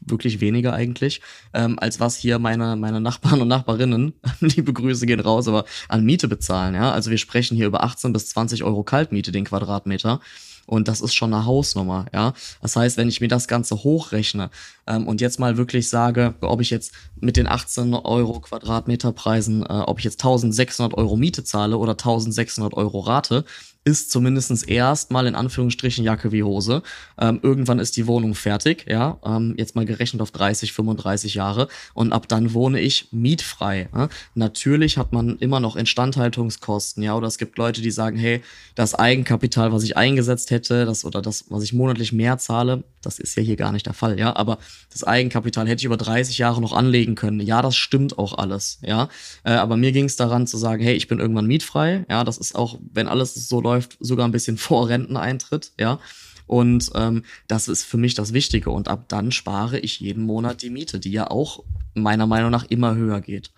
wirklich 0.00 0.40
weniger 0.40 0.72
eigentlich, 0.72 1.20
ähm, 1.54 1.78
als 1.78 2.00
was 2.00 2.16
hier 2.16 2.38
meine, 2.38 2.76
meine 2.76 3.00
Nachbarn 3.00 3.40
und 3.40 3.48
Nachbarinnen, 3.48 4.14
liebe 4.40 4.72
Grüße 4.72 5.06
gehen 5.06 5.20
raus, 5.20 5.48
aber 5.48 5.64
an 5.88 6.04
Miete 6.04 6.28
bezahlen. 6.28 6.74
Ja? 6.74 6.92
Also 6.92 7.10
wir 7.10 7.18
sprechen 7.18 7.56
hier 7.56 7.66
über 7.66 7.82
18 7.82 8.12
bis 8.12 8.28
20 8.30 8.64
Euro 8.64 8.82
Kaltmiete 8.82 9.32
den 9.32 9.44
Quadratmeter. 9.44 10.20
Und 10.66 10.88
das 10.88 11.00
ist 11.00 11.14
schon 11.14 11.32
eine 11.32 11.46
Hausnummer, 11.46 12.06
ja. 12.12 12.34
Das 12.60 12.74
heißt, 12.74 12.96
wenn 12.96 13.08
ich 13.08 13.20
mir 13.20 13.28
das 13.28 13.46
Ganze 13.46 13.84
hochrechne 13.84 14.50
ähm, 14.86 15.06
und 15.06 15.20
jetzt 15.20 15.38
mal 15.40 15.56
wirklich 15.56 15.88
sage, 15.88 16.34
ob 16.40 16.60
ich 16.60 16.70
jetzt 16.70 16.92
mit 17.20 17.36
den 17.36 17.46
18 17.46 17.94
Euro 17.94 18.40
Quadratmeterpreisen, 18.40 19.62
äh, 19.62 19.66
ob 19.66 19.98
ich 19.98 20.04
jetzt 20.04 20.20
1600 20.20 20.94
Euro 20.94 21.16
Miete 21.16 21.44
zahle 21.44 21.78
oder 21.78 21.92
1600 21.92 22.74
Euro 22.74 23.00
Rate, 23.00 23.44
ist 23.86 24.10
zumindest 24.10 24.68
erstmal 24.68 25.28
in 25.28 25.36
Anführungsstrichen 25.36 26.04
Jacke 26.04 26.32
wie 26.32 26.42
Hose. 26.42 26.82
Ähm, 27.18 27.38
irgendwann 27.40 27.78
ist 27.78 27.96
die 27.96 28.08
Wohnung 28.08 28.34
fertig, 28.34 28.84
ja, 28.88 29.18
ähm, 29.24 29.54
jetzt 29.56 29.76
mal 29.76 29.86
gerechnet 29.86 30.20
auf 30.20 30.32
30, 30.32 30.72
35 30.72 31.34
Jahre 31.34 31.68
und 31.94 32.12
ab 32.12 32.26
dann 32.26 32.52
wohne 32.52 32.80
ich 32.80 33.08
mietfrei. 33.12 33.88
Ja? 33.94 34.08
Natürlich 34.34 34.98
hat 34.98 35.12
man 35.12 35.38
immer 35.38 35.60
noch 35.60 35.76
Instandhaltungskosten, 35.76 37.00
ja, 37.04 37.14
oder 37.14 37.28
es 37.28 37.38
gibt 37.38 37.58
Leute, 37.58 37.80
die 37.80 37.92
sagen, 37.92 38.18
hey, 38.18 38.42
das 38.74 38.96
Eigenkapital, 38.96 39.72
was 39.72 39.84
ich 39.84 39.96
eingesetzt 39.96 40.50
hätte, 40.50 40.84
das 40.84 41.04
oder 41.04 41.22
das, 41.22 41.44
was 41.48 41.62
ich 41.62 41.72
monatlich 41.72 42.12
mehr 42.12 42.38
zahle, 42.38 42.82
das 43.02 43.20
ist 43.20 43.36
ja 43.36 43.42
hier 43.44 43.56
gar 43.56 43.70
nicht 43.70 43.86
der 43.86 43.94
Fall, 43.94 44.18
ja, 44.18 44.34
aber 44.34 44.58
das 44.90 45.04
Eigenkapital 45.04 45.66
hätte 45.68 45.80
ich 45.80 45.84
über 45.84 45.96
30 45.96 46.38
Jahre 46.38 46.60
noch 46.60 46.72
anlegen 46.72 47.14
können. 47.14 47.40
Ja, 47.40 47.62
das 47.62 47.76
stimmt 47.76 48.18
auch 48.18 48.36
alles, 48.38 48.78
ja, 48.82 49.08
äh, 49.44 49.52
aber 49.52 49.76
mir 49.76 49.92
ging 49.92 50.06
es 50.06 50.16
daran 50.16 50.46
zu 50.46 50.56
sagen, 50.56 50.82
hey, 50.82 50.94
ich 50.94 51.08
bin 51.08 51.18
irgendwann 51.18 51.46
mietfrei, 51.46 52.04
ja, 52.08 52.24
das 52.24 52.38
ist 52.38 52.54
auch, 52.54 52.78
wenn 52.92 53.08
alles 53.08 53.34
so 53.34 53.60
läuft, 53.60 53.96
sogar 54.00 54.26
ein 54.26 54.32
bisschen 54.32 54.56
vor 54.58 54.88
Renteneintritt, 54.88 55.72
ja. 55.78 55.98
Und 56.46 56.92
ähm, 56.94 57.24
das 57.48 57.66
ist 57.66 57.82
für 57.82 57.96
mich 57.96 58.14
das 58.14 58.32
Wichtige. 58.32 58.70
Und 58.70 58.86
ab 58.86 59.06
dann 59.08 59.32
spare 59.32 59.80
ich 59.80 59.98
jeden 59.98 60.22
Monat 60.22 60.62
die 60.62 60.70
Miete, 60.70 61.00
die 61.00 61.10
ja 61.10 61.28
auch 61.28 61.64
meiner 61.94 62.28
Meinung 62.28 62.52
nach 62.52 62.64
immer 62.68 62.94
höher 62.94 63.20
geht. 63.20 63.50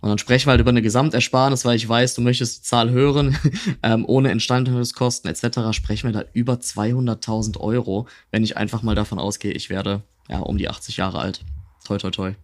Und 0.00 0.08
dann 0.10 0.18
sprechen 0.18 0.46
wir 0.46 0.52
halt 0.52 0.60
über 0.60 0.70
eine 0.70 0.82
Gesamtersparnis, 0.82 1.64
weil 1.64 1.76
ich 1.76 1.88
weiß, 1.88 2.14
du 2.14 2.20
möchtest 2.20 2.58
die 2.58 2.62
Zahl 2.62 2.90
hören, 2.90 3.36
ähm, 3.82 4.04
ohne 4.06 4.30
Instandhaltungskosten 4.30 5.28
etc. 5.30 5.72
sprechen 5.72 6.08
wir 6.08 6.12
da 6.12 6.24
über 6.32 6.54
200.000 6.54 7.58
Euro, 7.58 8.06
wenn 8.30 8.44
ich 8.44 8.56
einfach 8.56 8.82
mal 8.82 8.94
davon 8.94 9.18
ausgehe, 9.18 9.52
ich 9.52 9.70
werde 9.70 10.02
ja 10.28 10.38
um 10.38 10.56
die 10.58 10.68
80 10.68 10.98
Jahre 10.98 11.18
alt. 11.18 11.44
Toi, 11.84 11.98
toi, 11.98 12.10
toi. 12.10 12.34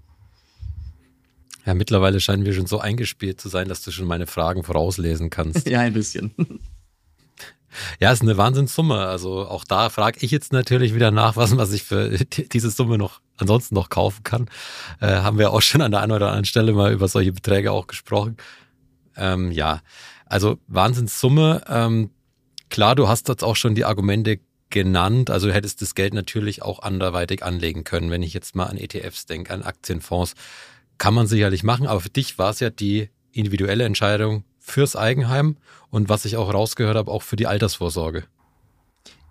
Ja, 1.67 1.75
mittlerweile 1.75 2.21
scheinen 2.21 2.45
wir 2.45 2.53
schon 2.53 2.67
so 2.67 2.79
eingespielt 2.79 3.41
zu 3.41 3.49
sein, 3.49 3.69
dass 3.69 3.83
du 3.83 3.91
schon 3.91 4.07
meine 4.07 4.27
Fragen 4.27 4.65
vorauslesen 4.65 5.31
kannst. 5.31 5.67
ja, 5.69 5.81
ein 5.81 5.95
bisschen. 5.95 6.35
Ja, 8.00 8.12
ist 8.12 8.23
eine 8.23 8.37
Wahnsinnssumme. 8.37 8.99
Also 8.99 9.47
auch 9.47 9.65
da 9.65 9.91
frage 9.91 10.19
ich 10.21 10.31
jetzt 10.31 10.53
natürlich 10.53 10.94
wieder 10.94 11.11
nach, 11.11 11.37
was, 11.37 11.56
was 11.56 11.73
ich 11.73 11.85
für 11.85 12.11
diese 12.11 12.71
Summe 12.71 12.99
noch 12.99 13.21
ansonsten 13.37 13.75
noch 13.75 13.88
kaufen 13.88 14.23
kann. 14.25 14.49
Äh, 15.00 15.17
haben 15.17 15.38
wir 15.38 15.53
auch 15.53 15.62
schon 15.62 15.81
an 15.81 15.91
der 15.91 16.00
einen 16.00 16.12
oder 16.12 16.29
anderen 16.29 16.44
Stelle 16.44 16.73
mal 16.73 16.93
über 16.93 17.09
solche 17.09 17.32
Beträge 17.32 17.73
auch 17.73 17.87
gesprochen. 17.87 18.37
Ähm, 19.17 19.50
ja, 19.50 19.81
also 20.26 20.59
Wahnsinnssumme. 20.67 21.62
Ähm, 21.69 22.11
klar, 22.71 22.94
du 22.94 23.09
hast 23.09 23.29
jetzt 23.29 23.44
auch 23.44 23.56
schon 23.56 23.75
die 23.75 23.85
Argumente 23.85 24.41
genannt. 24.71 25.31
Also 25.31 25.49
du 25.49 25.55
hättest 25.55 25.82
das 25.82 25.94
Geld 25.94 26.15
natürlich 26.15 26.62
auch 26.62 26.81
anderweitig 26.81 27.44
anlegen 27.44 27.85
können, 27.85 28.11
wenn 28.11 28.23
ich 28.23 28.35
jetzt 28.35 28.56
mal 28.56 28.67
an 28.67 28.76
ETFs 28.76 29.26
denke, 29.26 29.53
an 29.53 29.62
Aktienfonds 29.62 30.35
kann 30.99 31.15
man 31.15 31.26
sicherlich 31.26 31.62
machen, 31.62 31.87
aber 31.87 32.00
für 32.00 32.11
dich 32.11 32.38
war 32.38 32.50
es 32.50 32.61
ja 32.61 32.71
die 32.71 33.09
individuelle 33.32 33.85
Entscheidung 33.85 34.44
fürs 34.64 34.96
Eigenheim 34.96 35.56
und 35.90 36.08
was 36.08 36.25
ich 36.25 36.37
auch 36.37 36.52
rausgehört 36.52 36.96
habe, 36.96 37.11
auch 37.11 37.22
für 37.22 37.37
die 37.37 37.46
Altersvorsorge. 37.46 38.25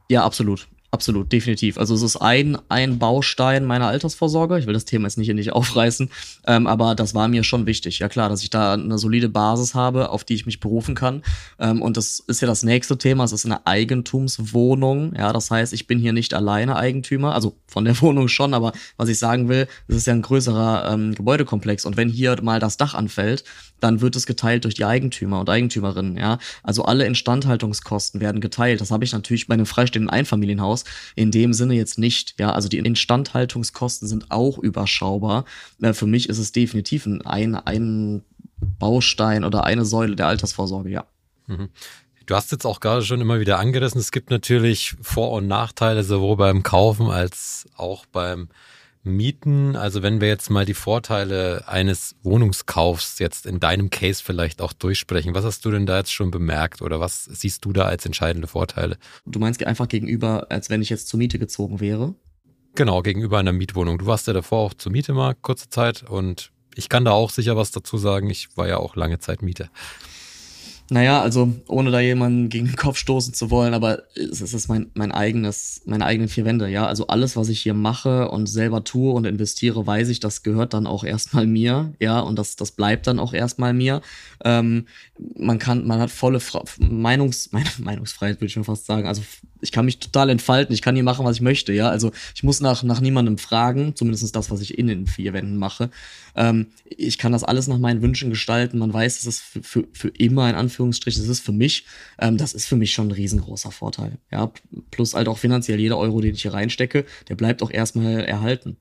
Ja, 0.10 0.24
absolut. 0.24 0.68
Absolut, 0.94 1.32
definitiv. 1.32 1.80
Also 1.80 1.96
es 1.96 2.04
ist 2.04 2.18
ein, 2.18 2.56
ein 2.70 3.00
Baustein 3.00 3.66
meiner 3.66 3.88
Altersvorsorge. 3.88 4.60
Ich 4.60 4.68
will 4.68 4.76
das 4.76 4.86
Thema 4.86 5.08
jetzt 5.08 5.18
nicht, 5.18 5.34
nicht 5.34 5.52
aufreißen, 5.54 6.08
ähm, 6.46 6.68
aber 6.68 6.94
das 6.94 7.16
war 7.16 7.28
mir 7.28 7.44
schon 7.44 7.66
wichtig. 7.66 7.98
Ja 7.98 8.10
klar, 8.10 8.30
dass 8.30 8.44
ich 8.44 8.52
da 8.52 8.74
eine 8.74 9.00
solide 9.00 9.28
Basis 9.28 9.74
habe, 9.74 10.10
auf 10.10 10.24
die 10.24 10.36
ich 10.36 10.46
mich 10.46 10.60
berufen 10.60 10.94
kann. 10.94 11.24
Ähm, 11.58 11.82
und 11.82 11.98
das 11.98 12.20
ist 12.20 12.42
ja 12.42 12.48
das 12.48 12.62
nächste 12.62 13.00
Thema. 13.00 13.24
Es 13.24 13.32
ist 13.32 13.44
eine 13.44 13.66
Eigentumswohnung. 13.66 15.16
Ja, 15.18 15.34
das 15.34 15.50
heißt, 15.50 15.74
ich 15.74 15.88
bin 15.88 15.98
hier 15.98 16.14
nicht 16.14 16.36
alleine 16.36 16.76
Eigentümer, 16.76 17.34
also 17.34 17.58
von 17.66 17.86
der 17.86 18.00
Wohnung 18.02 18.28
schon, 18.28 18.54
aber 18.54 18.72
was 18.96 19.10
ich 19.10 19.18
sagen 19.18 19.50
will, 19.50 19.68
es 19.88 19.96
ist 19.96 20.06
ja 20.06 20.14
ein 20.14 20.22
größerer 20.22 20.92
ähm, 20.94 21.16
Gebäudekomplex. 21.16 21.86
Und 21.86 21.98
wenn 21.98 22.10
hier 22.10 22.40
mal 22.44 22.60
das 22.60 22.78
Dach 22.78 22.94
anfällt, 22.94 23.46
dann 23.84 24.02
wird 24.02 24.16
es 24.16 24.26
geteilt 24.26 24.64
durch 24.64 24.76
die 24.76 24.86
Eigentümer 24.86 25.40
und 25.42 25.50
Eigentümerinnen. 25.50 26.18
Ja, 26.18 26.40
also 26.64 26.86
alle 26.86 27.06
Instandhaltungskosten 27.06 28.22
werden 28.22 28.42
geteilt. 28.42 28.82
Das 28.82 28.92
habe 28.92 29.04
ich 29.04 29.12
natürlich 29.12 29.48
bei 29.48 29.56
einem 29.56 29.66
freistehenden 29.66 30.10
Einfamilienhaus 30.10 30.86
in 31.16 31.32
dem 31.32 31.54
Sinne 31.54 31.76
jetzt 31.76 32.00
nicht. 32.00 32.36
Ja, 32.40 32.52
also 32.52 32.70
die 32.70 32.78
Instandhaltungskosten 32.78 34.08
sind 34.08 34.32
auch 34.32 34.58
überschaubar. 34.58 35.46
Äh, 35.82 35.94
für 35.94 36.08
mich 36.08 36.30
ist 36.30 36.38
es 36.38 36.52
definitiv 36.52 37.08
ein, 37.26 37.56
ein 37.56 38.24
Baustein 38.80 39.44
oder 39.44 39.66
eine 39.66 39.86
Säule 39.86 40.16
der 40.16 40.28
Altersvorsorge, 40.28 40.90
ja. 40.90 41.06
Mhm. 41.48 41.70
Du 42.26 42.36
hast 42.36 42.54
jetzt 42.54 42.66
auch 42.66 42.80
gerade 42.80 43.02
schon 43.02 43.20
immer 43.20 43.42
wieder 43.42 43.60
angerissen, 43.60 44.00
es 44.00 44.14
gibt 44.14 44.30
natürlich 44.30 44.96
Vor- 45.02 45.34
und 45.34 45.48
Nachteile 45.48 46.04
sowohl 46.04 46.38
beim 46.38 46.64
Kaufen 46.64 47.08
als 47.08 47.66
auch 47.76 48.06
beim 48.06 48.48
Mieten, 49.04 49.76
also 49.76 50.02
wenn 50.02 50.22
wir 50.22 50.30
jetzt 50.30 50.50
mal 50.50 50.66
die 50.66 50.74
Vorteile 50.74 51.68
eines 51.68 52.16
Wohnungskaufs 52.24 53.20
jetzt 53.20 53.46
in 53.46 53.60
deinem 53.60 53.90
Case 53.90 54.24
vielleicht 54.24 54.62
auch 54.62 54.72
durchsprechen, 54.72 55.36
was 55.36 55.44
hast 55.44 55.66
du 55.66 55.72
denn 55.72 55.86
da 55.86 55.98
jetzt 55.98 56.14
schon 56.14 56.32
bemerkt 56.32 56.82
oder 56.82 57.00
was 57.00 57.26
siehst 57.26 57.66
du 57.66 57.74
da 57.74 57.84
als 57.84 58.06
entscheidende 58.06 58.48
Vorteile? 58.48 58.98
Du 59.26 59.40
meinst 59.40 59.64
einfach 59.64 59.90
gegenüber, 59.90 60.48
als 60.50 60.70
wenn 60.70 60.82
ich 60.82 60.90
jetzt 60.90 61.10
zur 61.10 61.18
Miete 61.18 61.38
gezogen 61.38 61.82
wäre? 61.82 62.16
Genau, 62.76 63.02
gegenüber 63.02 63.40
einer 63.40 63.52
Mietwohnung. 63.52 63.98
Du 63.98 64.06
warst 64.06 64.26
ja 64.28 64.34
davor 64.34 64.60
auch 64.60 64.74
zur 64.74 64.92
Miete 64.92 65.14
mal 65.14 65.36
kurze 65.36 65.70
Zeit 65.70 66.04
und 66.04 66.52
ich 66.76 66.90
kann 66.90 67.06
da 67.06 67.12
auch 67.12 67.30
sicher 67.30 67.58
was 67.58 67.72
dazu 67.72 67.98
sagen. 67.98 68.30
Ich 68.30 68.56
war 68.56 68.68
ja 68.68 68.78
auch 68.78 68.96
lange 68.96 69.20
Zeit 69.20 69.42
Mieter. 69.42 69.70
Naja, 70.94 71.24
also 71.24 71.52
ohne 71.68 71.90
da 71.90 72.00
jemanden 72.00 72.50
gegen 72.50 72.68
den 72.68 72.76
Kopf 72.76 72.98
stoßen 72.98 73.34
zu 73.34 73.50
wollen, 73.50 73.74
aber 73.74 74.04
es 74.14 74.42
ist 74.42 74.68
mein, 74.68 74.92
mein 74.94 75.12
eigenes, 75.12 75.82
meine 75.86 76.06
eigenen 76.06 76.30
vier 76.30 76.46
Wände, 76.46 76.68
ja. 76.68 76.86
Also 76.86 77.08
alles, 77.08 77.36
was 77.36 77.50
ich 77.50 77.62
hier 77.62 77.74
mache 77.74 78.30
und 78.30 78.46
selber 78.46 78.84
tue 78.84 79.12
und 79.12 79.26
investiere, 79.26 79.88
weiß 79.88 80.10
ich, 80.10 80.20
das 80.20 80.44
gehört 80.44 80.76
dann 80.76 80.86
auch 80.86 81.04
erstmal 81.04 81.48
mir, 81.48 81.96
ja, 82.00 82.20
und 82.20 82.38
das, 82.38 82.58
das 82.58 82.74
bleibt 82.74 83.08
dann 83.08 83.18
auch 83.18 83.34
erstmal 83.34 83.74
mir. 83.74 84.04
Ähm, 84.44 84.86
man 85.36 85.58
kann, 85.58 85.88
man 85.88 86.00
hat 86.00 86.12
volle 86.12 86.40
Fra 86.40 86.64
Meinungs, 86.78 87.50
meine 87.52 87.70
Meinungsfreiheit, 87.80 88.38
würde 88.38 88.46
ich 88.46 88.54
schon 88.54 88.64
fast 88.64 88.86
sagen. 88.86 89.08
Also 89.08 89.24
ich 89.62 89.72
kann 89.72 89.86
mich 89.86 89.98
total 89.98 90.30
entfalten, 90.30 90.76
ich 90.76 90.84
kann 90.84 90.94
hier 90.94 91.04
machen, 91.04 91.26
was 91.26 91.38
ich 91.38 91.42
möchte, 91.42 91.74
ja. 91.74 91.90
Also 91.90 92.12
ich 92.36 92.44
muss 92.44 92.62
nach, 92.62 92.84
nach 92.84 93.00
niemandem 93.00 93.40
fragen, 93.40 93.96
zumindest 93.96 94.36
das, 94.36 94.52
was 94.52 94.62
ich 94.62 94.78
in 94.78 94.86
den 94.86 95.08
vier 95.08 95.34
Wänden 95.34 95.58
mache. 95.58 95.90
Ähm, 96.36 96.68
ich 96.86 97.18
kann 97.18 97.32
das 97.32 97.44
alles 97.44 97.68
nach 97.68 97.78
meinen 97.78 98.02
Wünschen 98.02 98.30
gestalten. 98.30 98.80
Man 98.80 98.94
weiß, 98.94 99.20
es 99.20 99.26
ist 99.26 99.42
für, 99.42 99.64
für, 99.64 99.88
für 99.94 100.10
immer 100.10 100.50
in 100.50 100.56
Anführungsstrichen, 100.56 101.24
es 101.24 101.30
ist 101.30 101.42
für 101.42 101.52
mich, 101.52 101.86
ähm, 102.20 102.38
das 102.38 102.54
ist 102.54 102.66
für 102.66 102.76
mich 102.76 102.94
schon 102.94 103.08
ein 103.08 103.12
riesengroßer 103.12 103.72
Vorteil. 103.72 104.18
Ja, 104.32 104.52
plus 104.92 105.14
halt 105.14 105.28
auch 105.28 105.38
finanziell 105.38 105.80
jeder 105.80 105.98
Euro, 105.98 106.22
den 106.22 106.34
ich 106.36 106.42
hier 106.42 106.54
reinstecke, 106.54 107.06
der 107.30 107.36
bleibt 107.36 107.62
auch 107.62 107.72
erstmal 107.72 108.26
erhalten. 108.26 108.78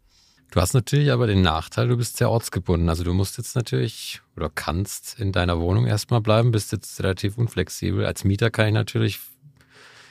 Du 0.52 0.61
hast 0.61 0.75
natürlich 0.75 1.11
aber 1.11 1.26
den 1.26 1.40
Nachteil, 1.40 1.88
du 1.88 1.97
bist 1.97 2.18
sehr 2.18 2.30
ortsgebunden. 2.30 2.90
Also 2.90 3.04
du 3.04 3.14
musst 3.14 3.38
jetzt 3.38 3.56
natürlich 3.56 4.21
oder 4.37 4.50
kannst 4.54 5.18
in 5.18 5.32
deiner 5.32 5.59
Wohnung 5.59 5.87
erstmal 5.87 6.21
bleiben, 6.21 6.50
bist 6.50 6.73
jetzt 6.73 7.02
relativ 7.02 7.38
unflexibel. 7.38 8.04
Als 8.04 8.25
Mieter 8.25 8.50
kann 8.50 8.66
ich 8.66 8.75
natürlich 8.75 9.18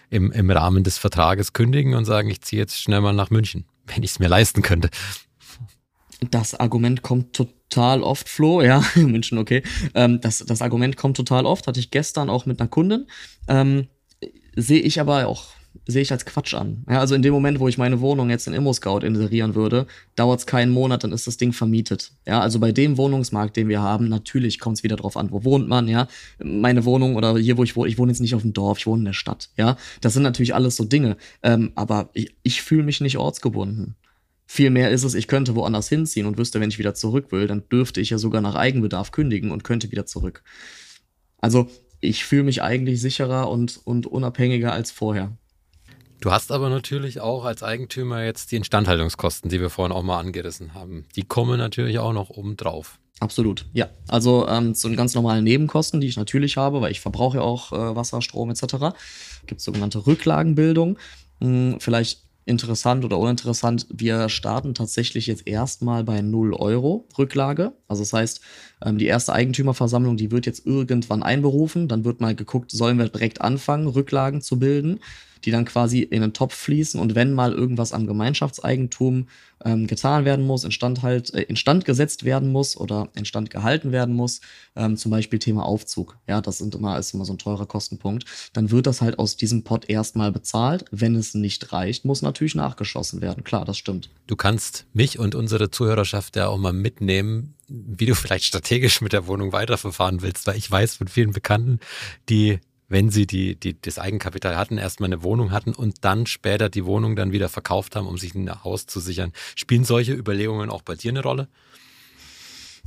im, 0.10 0.32
im 0.32 0.50
Rahmen 0.50 0.84
des 0.84 0.98
Vertrages 0.98 1.54
kündigen 1.54 1.94
und 1.94 2.06
sagen, 2.06 2.30
ich 2.32 2.42
ziehe 2.42 2.60
jetzt 2.60 2.82
schnell 2.82 3.02
mal 3.02 3.14
nach 3.14 3.30
München, 3.30 3.66
wenn 3.86 4.02
ich 4.02 4.12
es 4.12 4.20
mir 4.20 4.30
leisten 4.30 4.64
könnte. 4.64 4.90
Das 6.30 6.54
Argument 6.54 7.02
kommt 7.02 7.34
total 7.34 8.04
oft, 8.04 8.30
Flo, 8.30 8.62
ja, 8.62 8.84
München, 8.96 9.38
okay. 9.38 9.64
Ähm, 9.96 10.22
das, 10.22 10.40
das 10.40 10.62
Argument 10.62 10.98
kommt 10.98 11.18
total 11.18 11.46
oft, 11.46 11.68
hatte 11.68 11.80
ich 11.80 11.92
gestern 11.92 12.30
auch 12.30 12.46
mit 12.46 12.60
einer 12.60 12.70
Kundin. 12.70 13.08
Ähm, 13.48 13.88
Sehe 14.56 14.82
ich 14.82 15.00
aber 15.00 15.28
auch 15.28 15.46
sehe 15.88 16.02
ich 16.02 16.12
als 16.12 16.26
Quatsch 16.26 16.54
an. 16.54 16.86
Ja, 16.90 17.00
also 17.00 17.16
in 17.16 17.22
dem 17.22 17.34
Moment, 17.34 17.60
wo 17.60 17.68
ich 17.68 17.78
meine 17.78 18.02
Wohnung 18.02 18.30
jetzt 18.30 18.48
in 18.48 18.54
ImmoScout 18.54 19.00
inserieren 19.00 19.56
würde, 19.56 19.88
dauert 20.16 20.40
es 20.40 20.46
keinen 20.46 20.72
Monat, 20.72 21.04
dann 21.04 21.12
ist 21.12 21.28
das 21.28 21.38
Ding 21.38 21.54
vermietet. 21.54 22.12
Ja, 22.28 22.42
also 22.42 22.60
bei 22.60 22.72
dem 22.72 22.98
Wohnungsmarkt, 22.98 23.56
den 23.58 23.70
wir 23.70 23.82
haben, 23.82 24.10
natürlich 24.10 24.60
kommt 24.60 24.78
es 24.78 24.84
wieder 24.84 24.96
drauf 24.96 25.18
an, 25.18 25.32
wo 25.32 25.44
wohnt 25.44 25.68
man, 25.68 25.88
ja. 25.88 26.08
Meine 26.44 26.86
Wohnung 26.86 27.16
oder 27.16 27.38
hier, 27.38 27.58
wo 27.58 27.64
ich 27.64 27.76
wohne, 27.76 27.90
ich 27.90 27.98
wohne 27.98 28.12
jetzt 28.12 28.20
nicht 28.20 28.36
auf 28.36 28.42
dem 28.42 28.54
Dorf, 28.54 28.80
ich 28.80 28.88
wohne 28.88 29.02
in 29.02 29.06
der 29.06 29.14
Stadt, 29.14 29.50
ja. 29.58 29.78
Das 30.02 30.14
sind 30.14 30.24
natürlich 30.24 30.54
alles 30.54 30.76
so 30.76 30.84
Dinge. 30.84 31.18
Ähm, 31.44 31.72
aber 31.76 32.10
ich, 32.14 32.36
ich 32.44 32.62
fühle 32.62 32.84
mich 32.84 33.02
nicht 33.02 33.18
ortsgebunden. 33.18 33.96
Vielmehr 34.54 34.92
ist 34.92 35.06
es, 35.06 35.14
ich 35.14 35.30
könnte 35.30 35.56
woanders 35.56 35.88
hinziehen 35.88 36.26
und 36.26 36.38
wüsste, 36.38 36.60
wenn 36.60 36.70
ich 36.70 36.78
wieder 36.78 36.94
zurück 36.94 37.32
will, 37.32 37.48
dann 37.48 37.64
dürfte 37.70 38.02
ich 38.02 38.10
ja 38.10 38.18
sogar 38.18 38.42
nach 38.42 38.56
Eigenbedarf 38.56 39.14
kündigen 39.14 39.50
und 39.50 39.64
könnte 39.64 39.90
wieder 39.92 40.06
zurück. 40.06 40.44
Also 41.38 41.70
ich 42.02 42.26
fühle 42.26 42.44
mich 42.44 42.62
eigentlich 42.62 43.00
sicherer 43.00 43.50
und, 43.50 43.80
und 43.86 44.08
unabhängiger 44.08 44.74
als 44.74 44.92
vorher. 44.92 45.32
Du 46.20 46.32
hast 46.32 46.52
aber 46.52 46.70
natürlich 46.70 47.22
auch 47.22 47.46
als 47.46 47.64
Eigentümer 47.64 48.26
jetzt 48.26 48.52
die 48.52 48.58
Instandhaltungskosten, 48.58 49.50
die 49.50 49.62
wir 49.62 49.70
vorhin 49.70 49.94
auch 49.94 50.04
mal 50.04 50.20
angerissen 50.20 50.74
haben. 50.74 51.06
Die 51.16 51.24
kommen 51.24 51.58
natürlich 51.58 52.00
auch 52.00 52.12
noch 52.12 52.30
oben 52.30 52.58
drauf. 52.58 53.00
Absolut, 53.22 53.68
ja. 53.72 53.88
Also 54.10 54.50
ähm, 54.50 54.74
so 54.74 54.92
ganz 54.92 55.16
normale 55.16 55.42
Nebenkosten, 55.42 56.02
die 56.02 56.08
ich 56.08 56.18
natürlich 56.18 56.58
habe, 56.58 56.82
weil 56.82 56.92
ich 56.92 57.00
verbrauche 57.00 57.38
ja 57.38 57.44
auch 57.44 57.72
äh, 57.72 57.96
Wasser, 57.96 58.22
Strom 58.22 58.50
etc. 58.50 58.98
Gibt 59.46 59.62
sogenannte 59.62 60.06
Rücklagenbildung. 60.06 61.00
Hm, 61.40 61.78
vielleicht 61.80 62.24
interessant 62.46 63.06
oder 63.06 63.18
uninteressant, 63.20 63.88
wir 63.90 64.30
starten 64.30 64.74
tatsächlich 64.74 65.28
jetzt 65.28 65.48
erstmal 65.48 66.04
bei 66.04 66.22
0 66.22 66.54
Euro 66.54 67.08
Rücklage. 67.18 67.74
Also 67.88 68.02
das 68.02 68.14
heißt, 68.14 68.42
ähm, 68.84 68.98
die 68.98 69.06
erste 69.06 69.34
Eigentümerversammlung, 69.34 70.18
die 70.18 70.32
wird 70.32 70.46
jetzt 70.46 70.66
irgendwann 70.66 71.24
einberufen. 71.24 71.88
Dann 71.88 72.04
wird 72.04 72.22
mal 72.22 72.36
geguckt, 72.36 72.72
sollen 72.72 72.98
wir 72.98 73.10
direkt 73.10 73.42
anfangen, 73.42 73.88
Rücklagen 73.88 74.42
zu 74.42 74.60
bilden 74.60 75.00
die 75.46 75.52
dann 75.52 75.66
quasi 75.66 76.02
in 76.02 76.22
den 76.22 76.34
Topf 76.34 76.56
fließen 76.56 77.00
und 77.00 77.16
wenn 77.16 77.34
mal 77.34 77.54
irgendwas 77.54 77.94
am 77.94 78.08
Gemeinschaftseigentum 78.08 79.28
ähm, 79.66 79.88
getan 79.88 80.26
werden 80.26 80.46
muss, 80.46 80.64
instand, 80.64 81.02
halt, 81.02 81.34
äh, 81.34 81.44
instand 81.44 81.86
gesetzt 81.86 82.24
werden 82.24 82.52
muss 82.52 82.78
oder 82.78 83.10
instand 83.16 83.50
gehalten 83.50 83.92
werden 83.92 84.16
muss, 84.16 84.42
ähm, 84.76 84.98
zum 84.98 85.12
Beispiel 85.12 85.40
Thema 85.40 85.66
Aufzug, 85.66 86.18
ja, 86.28 86.42
das 86.42 86.58
sind 86.58 86.76
immer, 86.76 86.98
ist 86.98 87.14
immer 87.14 87.26
so 87.26 87.34
ein 87.34 87.38
teurer 87.38 87.66
Kostenpunkt, 87.66 88.26
dann 88.54 88.72
wird 88.72 88.88
das 88.88 89.02
halt 89.02 89.20
aus 89.20 89.36
diesem 89.36 89.64
Pot 89.64 89.90
erstmal 89.90 90.32
bezahlt. 90.32 90.86
Wenn 90.92 91.16
es 91.16 91.34
nicht 91.34 91.74
reicht, 91.74 92.06
muss 92.06 92.22
natürlich 92.22 92.56
nachgeschossen 92.56 93.22
werden. 93.22 93.44
Klar, 93.44 93.66
das 93.66 93.78
stimmt. 93.78 94.10
Du 94.28 94.36
kannst 94.36 94.86
mich 94.94 95.20
und 95.20 95.36
unsere 95.36 95.72
Zuhörerschaft 95.72 96.36
ja 96.36 96.48
auch 96.48 96.58
mal 96.58 96.74
mitnehmen, 96.74 97.56
wie 97.68 98.06
du 98.06 98.16
vielleicht 98.16 98.46
strategisch 98.46 99.02
mit 99.02 99.14
der 99.14 99.28
Wohnung 99.28 99.52
weiterverfahren 99.52 100.22
willst, 100.22 100.48
weil 100.48 100.58
ich 100.58 100.70
weiß 100.70 100.96
von 100.96 101.08
vielen 101.08 101.32
Bekannten, 101.32 101.80
die 102.30 102.60
wenn 102.92 103.10
sie 103.10 103.26
die, 103.26 103.56
die, 103.56 103.82
das 103.82 103.98
Eigenkapital 103.98 104.58
hatten, 104.58 104.78
erstmal 104.78 105.08
eine 105.08 105.24
Wohnung 105.24 105.52
hatten 105.52 105.74
und 105.74 106.04
dann 106.04 106.26
später 106.26 106.68
die 106.68 106.86
Wohnung 106.86 107.16
dann 107.16 107.32
wieder 107.32 107.48
verkauft 107.48 107.96
haben, 107.96 108.06
um 108.06 108.18
sich 108.18 108.36
ein 108.36 108.64
Haus 108.66 108.86
zu 108.86 109.00
sichern. 109.00 109.32
Spielen 109.56 109.86
solche 109.86 110.14
Überlegungen 110.14 110.70
auch 110.70 110.82
bei 110.82 110.96
dir 110.96 111.12
eine 111.12 111.24
Rolle? 111.24 111.48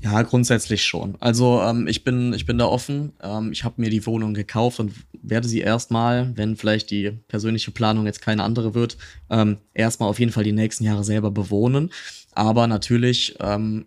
Ja, 0.02 0.20
grundsätzlich 0.20 0.84
schon. 0.84 1.16
Also 1.20 1.62
ähm, 1.62 1.86
ich 1.86 2.04
bin 2.04 2.34
ich 2.34 2.44
bin 2.44 2.58
da 2.58 2.66
offen. 2.66 3.12
Ähm, 3.22 3.50
ich 3.52 3.64
habe 3.64 3.80
mir 3.80 3.88
die 3.88 4.04
Wohnung 4.04 4.34
gekauft 4.34 4.78
und 4.78 4.92
werde 5.22 5.48
sie 5.48 5.60
erstmal, 5.60 6.36
wenn 6.36 6.56
vielleicht 6.56 6.90
die 6.90 7.12
persönliche 7.28 7.70
Planung 7.70 8.04
jetzt 8.04 8.20
keine 8.20 8.42
andere 8.42 8.74
wird, 8.74 8.98
ähm, 9.30 9.56
erstmal 9.72 10.10
auf 10.10 10.18
jeden 10.18 10.32
Fall 10.32 10.44
die 10.44 10.52
nächsten 10.52 10.84
Jahre 10.84 11.04
selber 11.04 11.30
bewohnen. 11.30 11.90
Aber 12.32 12.66
natürlich 12.66 13.36
ähm, 13.40 13.86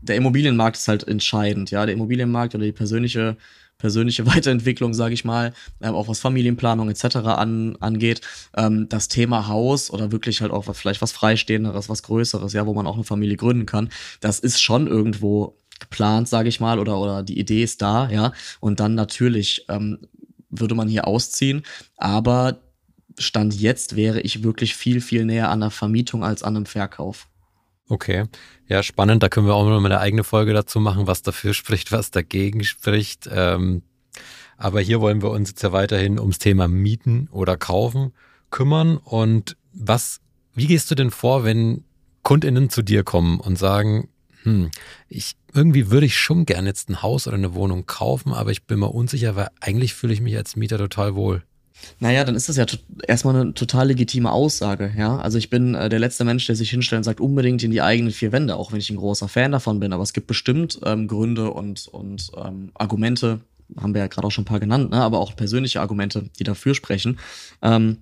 der 0.00 0.16
Immobilienmarkt 0.16 0.78
ist 0.78 0.88
halt 0.88 1.06
entscheidend. 1.06 1.70
Ja, 1.70 1.84
der 1.84 1.94
Immobilienmarkt 1.94 2.54
oder 2.54 2.64
die 2.64 2.72
persönliche 2.72 3.36
persönliche 3.78 4.26
Weiterentwicklung, 4.34 4.94
sage 4.94 5.14
ich 5.14 5.24
mal, 5.24 5.52
ähm, 5.80 5.94
auch 5.94 6.08
was 6.08 6.20
Familienplanung 6.20 6.88
etc. 6.88 7.16
An, 7.16 7.76
angeht, 7.80 8.20
ähm, 8.56 8.88
das 8.88 9.08
Thema 9.08 9.48
Haus 9.48 9.90
oder 9.90 10.12
wirklich 10.12 10.40
halt 10.40 10.52
auch 10.52 10.66
was, 10.66 10.78
vielleicht 10.78 11.02
was 11.02 11.12
Freistehenderes, 11.12 11.88
was 11.88 12.02
Größeres, 12.02 12.52
ja, 12.52 12.66
wo 12.66 12.74
man 12.74 12.86
auch 12.86 12.94
eine 12.94 13.04
Familie 13.04 13.36
gründen 13.36 13.66
kann, 13.66 13.90
das 14.20 14.38
ist 14.38 14.60
schon 14.60 14.86
irgendwo 14.86 15.56
geplant, 15.78 16.28
sage 16.28 16.48
ich 16.48 16.60
mal, 16.60 16.78
oder, 16.78 16.98
oder 16.98 17.22
die 17.22 17.38
Idee 17.38 17.62
ist 17.62 17.82
da, 17.82 18.08
ja. 18.10 18.32
Und 18.60 18.80
dann 18.80 18.94
natürlich 18.94 19.66
ähm, 19.68 19.98
würde 20.50 20.74
man 20.74 20.88
hier 20.88 21.06
ausziehen, 21.06 21.62
aber 21.96 22.60
Stand 23.18 23.54
jetzt 23.54 23.96
wäre 23.96 24.20
ich 24.20 24.42
wirklich 24.42 24.76
viel, 24.76 25.00
viel 25.00 25.24
näher 25.24 25.50
an 25.50 25.60
der 25.60 25.70
Vermietung 25.70 26.22
als 26.22 26.42
an 26.42 26.56
einem 26.56 26.66
Verkauf. 26.66 27.28
Okay, 27.88 28.24
ja, 28.68 28.82
spannend. 28.82 29.22
Da 29.22 29.28
können 29.28 29.46
wir 29.46 29.54
auch 29.54 29.64
noch 29.64 29.80
mal 29.80 29.92
eine 29.92 30.00
eigene 30.00 30.24
Folge 30.24 30.52
dazu 30.52 30.80
machen, 30.80 31.06
was 31.06 31.22
dafür 31.22 31.54
spricht, 31.54 31.92
was 31.92 32.10
dagegen 32.10 32.64
spricht. 32.64 33.28
Ähm, 33.30 33.82
aber 34.56 34.80
hier 34.80 35.00
wollen 35.00 35.22
wir 35.22 35.30
uns 35.30 35.50
jetzt 35.50 35.62
ja 35.62 35.72
weiterhin 35.72 36.18
ums 36.18 36.38
Thema 36.38 36.66
Mieten 36.66 37.28
oder 37.30 37.56
Kaufen 37.56 38.12
kümmern. 38.50 38.96
Und 38.96 39.56
was, 39.72 40.20
wie 40.54 40.66
gehst 40.66 40.90
du 40.90 40.94
denn 40.94 41.10
vor, 41.10 41.44
wenn 41.44 41.84
KundInnen 42.22 42.70
zu 42.70 42.82
dir 42.82 43.04
kommen 43.04 43.38
und 43.38 43.56
sagen, 43.58 44.08
hm, 44.42 44.70
ich, 45.08 45.36
irgendwie 45.52 45.90
würde 45.90 46.06
ich 46.06 46.16
schon 46.16 46.46
gern 46.46 46.66
jetzt 46.66 46.88
ein 46.88 47.02
Haus 47.02 47.26
oder 47.26 47.36
eine 47.36 47.54
Wohnung 47.54 47.86
kaufen, 47.86 48.32
aber 48.32 48.50
ich 48.50 48.64
bin 48.64 48.78
mir 48.78 48.88
unsicher, 48.88 49.36
weil 49.36 49.48
eigentlich 49.60 49.94
fühle 49.94 50.12
ich 50.12 50.20
mich 50.20 50.36
als 50.36 50.56
Mieter 50.56 50.78
total 50.78 51.14
wohl. 51.14 51.44
Naja, 51.98 52.24
dann 52.24 52.34
ist 52.34 52.48
das 52.48 52.56
ja 52.56 52.66
erstmal 53.06 53.36
eine 53.36 53.54
total 53.54 53.88
legitime 53.88 54.30
Aussage, 54.30 54.92
ja. 54.96 55.18
Also 55.18 55.38
ich 55.38 55.50
bin 55.50 55.74
äh, 55.74 55.88
der 55.88 55.98
letzte 55.98 56.24
Mensch, 56.24 56.46
der 56.46 56.56
sich 56.56 56.70
hinstellt 56.70 57.00
und 57.00 57.04
sagt, 57.04 57.20
unbedingt 57.20 57.62
in 57.62 57.70
die 57.70 57.82
eigenen 57.82 58.12
vier 58.12 58.32
Wände, 58.32 58.56
auch 58.56 58.72
wenn 58.72 58.78
ich 58.78 58.90
ein 58.90 58.96
großer 58.96 59.28
Fan 59.28 59.52
davon 59.52 59.80
bin. 59.80 59.92
Aber 59.92 60.02
es 60.02 60.12
gibt 60.12 60.26
bestimmt 60.26 60.80
ähm, 60.84 61.08
Gründe 61.08 61.50
und, 61.50 61.88
und 61.88 62.30
ähm, 62.36 62.70
Argumente, 62.74 63.40
haben 63.76 63.94
wir 63.94 64.00
ja 64.00 64.06
gerade 64.06 64.26
auch 64.26 64.30
schon 64.30 64.42
ein 64.42 64.46
paar 64.46 64.60
genannt, 64.60 64.90
ne? 64.90 65.02
aber 65.02 65.18
auch 65.18 65.34
persönliche 65.34 65.80
Argumente, 65.80 66.30
die 66.38 66.44
dafür 66.44 66.74
sprechen. 66.74 67.18
Ähm, 67.62 67.98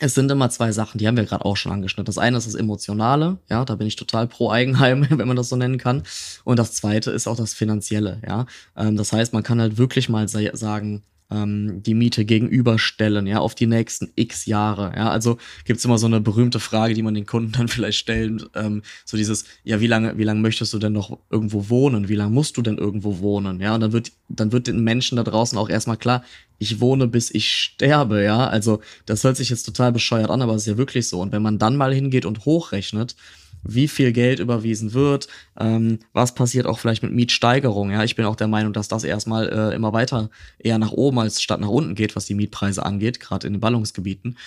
es 0.00 0.14
sind 0.14 0.30
immer 0.30 0.48
zwei 0.50 0.70
Sachen, 0.72 0.98
die 0.98 1.08
haben 1.08 1.16
wir 1.16 1.24
gerade 1.24 1.44
auch 1.44 1.56
schon 1.56 1.72
angeschnitten. 1.72 2.06
Das 2.06 2.18
eine 2.18 2.36
ist 2.38 2.46
das 2.46 2.54
Emotionale, 2.54 3.38
ja, 3.50 3.64
da 3.64 3.74
bin 3.74 3.86
ich 3.86 3.96
total 3.96 4.28
pro 4.28 4.50
Eigenheim, 4.50 5.06
wenn 5.10 5.28
man 5.28 5.36
das 5.36 5.48
so 5.48 5.56
nennen 5.56 5.78
kann. 5.78 6.02
Und 6.44 6.58
das 6.58 6.74
zweite 6.74 7.10
ist 7.10 7.26
auch 7.26 7.36
das 7.36 7.54
Finanzielle, 7.54 8.20
ja. 8.26 8.46
Ähm, 8.76 8.96
das 8.96 9.12
heißt, 9.12 9.32
man 9.32 9.42
kann 9.42 9.60
halt 9.60 9.76
wirklich 9.76 10.08
mal 10.08 10.28
sagen, 10.28 11.02
ähm, 11.30 11.82
die 11.82 11.94
Miete 11.94 12.24
gegenüberstellen, 12.24 13.26
ja, 13.26 13.38
auf 13.38 13.54
die 13.54 13.66
nächsten 13.66 14.10
x 14.14 14.46
Jahre. 14.46 14.92
Ja, 14.96 15.10
also 15.10 15.38
gibt's 15.64 15.84
immer 15.84 15.98
so 15.98 16.06
eine 16.06 16.20
berühmte 16.20 16.60
Frage, 16.60 16.94
die 16.94 17.02
man 17.02 17.14
den 17.14 17.26
Kunden 17.26 17.52
dann 17.52 17.68
vielleicht 17.68 17.98
stellt, 17.98 18.48
ähm, 18.54 18.82
so 19.04 19.16
dieses, 19.16 19.44
ja, 19.64 19.80
wie 19.80 19.86
lange, 19.86 20.16
wie 20.18 20.24
lange 20.24 20.40
möchtest 20.40 20.72
du 20.72 20.78
denn 20.78 20.92
noch 20.92 21.18
irgendwo 21.30 21.68
wohnen? 21.68 22.08
Wie 22.08 22.14
lange 22.14 22.30
musst 22.30 22.56
du 22.56 22.62
denn 22.62 22.78
irgendwo 22.78 23.18
wohnen? 23.18 23.60
Ja, 23.60 23.74
und 23.74 23.80
dann 23.80 23.92
wird, 23.92 24.12
dann 24.28 24.52
wird 24.52 24.66
den 24.66 24.82
Menschen 24.82 25.16
da 25.16 25.22
draußen 25.22 25.58
auch 25.58 25.68
erstmal 25.68 25.96
klar, 25.96 26.24
ich 26.58 26.80
wohne 26.80 27.06
bis 27.06 27.30
ich 27.30 27.52
sterbe, 27.52 28.22
ja. 28.22 28.48
Also 28.48 28.80
das 29.06 29.24
hört 29.24 29.36
sich 29.36 29.50
jetzt 29.50 29.64
total 29.64 29.92
bescheuert 29.92 30.30
an, 30.30 30.42
aber 30.42 30.54
es 30.54 30.62
ist 30.62 30.68
ja 30.68 30.78
wirklich 30.78 31.08
so. 31.08 31.20
Und 31.20 31.32
wenn 31.32 31.42
man 31.42 31.58
dann 31.58 31.76
mal 31.76 31.94
hingeht 31.94 32.24
und 32.24 32.44
hochrechnet, 32.44 33.14
wie 33.62 33.88
viel 33.88 34.12
Geld 34.12 34.38
überwiesen 34.38 34.92
wird, 34.92 35.28
ähm, 35.58 35.98
was 36.12 36.34
passiert 36.34 36.66
auch 36.66 36.78
vielleicht 36.78 37.02
mit 37.02 37.12
Mietsteigerung. 37.12 37.90
Ja, 37.90 38.04
ich 38.04 38.16
bin 38.16 38.24
auch 38.24 38.36
der 38.36 38.48
Meinung, 38.48 38.72
dass 38.72 38.88
das 38.88 39.04
erstmal 39.04 39.48
äh, 39.48 39.74
immer 39.74 39.92
weiter 39.92 40.30
eher 40.58 40.78
nach 40.78 40.92
oben 40.92 41.18
als 41.18 41.42
statt 41.42 41.60
nach 41.60 41.68
unten 41.68 41.94
geht, 41.94 42.16
was 42.16 42.26
die 42.26 42.34
Mietpreise 42.34 42.84
angeht, 42.84 43.20
gerade 43.20 43.46
in 43.46 43.54
den 43.54 43.60
Ballungsgebieten. 43.60 44.38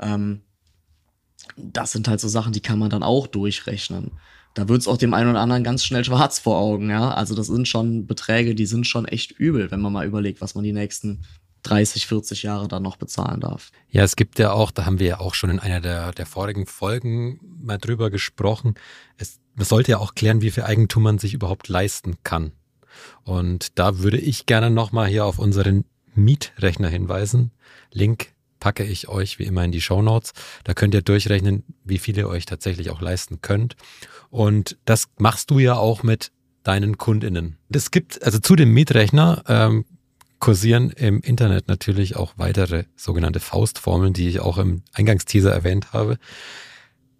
Ähm, 0.00 0.42
das 1.56 1.92
sind 1.92 2.08
halt 2.08 2.20
so 2.20 2.28
Sachen, 2.28 2.52
die 2.52 2.60
kann 2.60 2.78
man 2.78 2.90
dann 2.90 3.02
auch 3.02 3.26
durchrechnen. 3.26 4.12
Da 4.54 4.68
wird 4.68 4.80
es 4.80 4.88
auch 4.88 4.96
dem 4.96 5.14
einen 5.14 5.30
oder 5.30 5.40
anderen 5.40 5.64
ganz 5.64 5.84
schnell 5.84 6.04
schwarz 6.04 6.38
vor 6.38 6.58
Augen, 6.58 6.90
ja. 6.90 7.10
Also 7.10 7.34
das 7.34 7.46
sind 7.46 7.68
schon 7.68 8.06
Beträge, 8.06 8.54
die 8.54 8.66
sind 8.66 8.86
schon 8.86 9.06
echt 9.06 9.32
übel, 9.32 9.70
wenn 9.70 9.80
man 9.80 9.92
mal 9.92 10.06
überlegt, 10.06 10.40
was 10.40 10.54
man 10.54 10.64
die 10.64 10.72
nächsten 10.72 11.22
30, 11.62 12.06
40 12.06 12.42
Jahre 12.42 12.68
dann 12.68 12.82
noch 12.82 12.96
bezahlen 12.96 13.40
darf. 13.40 13.70
Ja, 13.90 14.02
es 14.04 14.16
gibt 14.16 14.38
ja 14.38 14.52
auch, 14.52 14.70
da 14.70 14.86
haben 14.86 14.98
wir 14.98 15.06
ja 15.06 15.20
auch 15.20 15.34
schon 15.34 15.50
in 15.50 15.58
einer 15.58 15.80
der, 15.80 16.12
der 16.12 16.26
vorigen 16.26 16.66
Folgen 16.66 17.40
mal 17.60 17.78
drüber 17.78 18.10
gesprochen. 18.10 18.74
Es, 19.16 19.40
man 19.54 19.66
sollte 19.66 19.92
ja 19.92 19.98
auch 19.98 20.14
klären, 20.14 20.40
wie 20.40 20.50
viel 20.50 20.64
Eigentum 20.64 21.02
man 21.02 21.18
sich 21.18 21.34
überhaupt 21.34 21.68
leisten 21.68 22.16
kann. 22.22 22.52
Und 23.22 23.78
da 23.78 23.98
würde 23.98 24.18
ich 24.18 24.46
gerne 24.46 24.70
nochmal 24.70 25.08
hier 25.08 25.24
auf 25.24 25.38
unseren 25.38 25.84
Mietrechner 26.14 26.88
hinweisen. 26.88 27.52
Link 27.92 28.32
packe 28.60 28.84
ich 28.84 29.08
euch 29.08 29.38
wie 29.38 29.44
immer 29.44 29.64
in 29.64 29.72
die 29.72 29.80
Show 29.80 30.02
Notes. 30.02 30.32
Da 30.64 30.74
könnt 30.74 30.94
ihr 30.94 31.02
durchrechnen, 31.02 31.64
wie 31.84 31.98
viel 31.98 32.16
ihr 32.18 32.28
euch 32.28 32.46
tatsächlich 32.46 32.90
auch 32.90 33.00
leisten 33.00 33.40
könnt. 33.40 33.76
Und 34.30 34.76
das 34.84 35.08
machst 35.18 35.50
du 35.50 35.58
ja 35.58 35.74
auch 35.74 36.02
mit 36.02 36.32
deinen 36.64 36.98
KundInnen. 36.98 37.56
Es 37.72 37.90
gibt, 37.90 38.22
also 38.22 38.38
zu 38.38 38.56
dem 38.56 38.72
Mietrechner 38.72 39.42
ähm, 39.48 39.84
kursieren 40.38 40.90
im 40.90 41.20
Internet 41.20 41.68
natürlich 41.68 42.16
auch 42.16 42.34
weitere 42.36 42.84
sogenannte 42.96 43.40
Faustformeln, 43.40 44.12
die 44.12 44.28
ich 44.28 44.40
auch 44.40 44.58
im 44.58 44.82
Eingangsteaser 44.92 45.52
erwähnt 45.52 45.92
habe. 45.92 46.18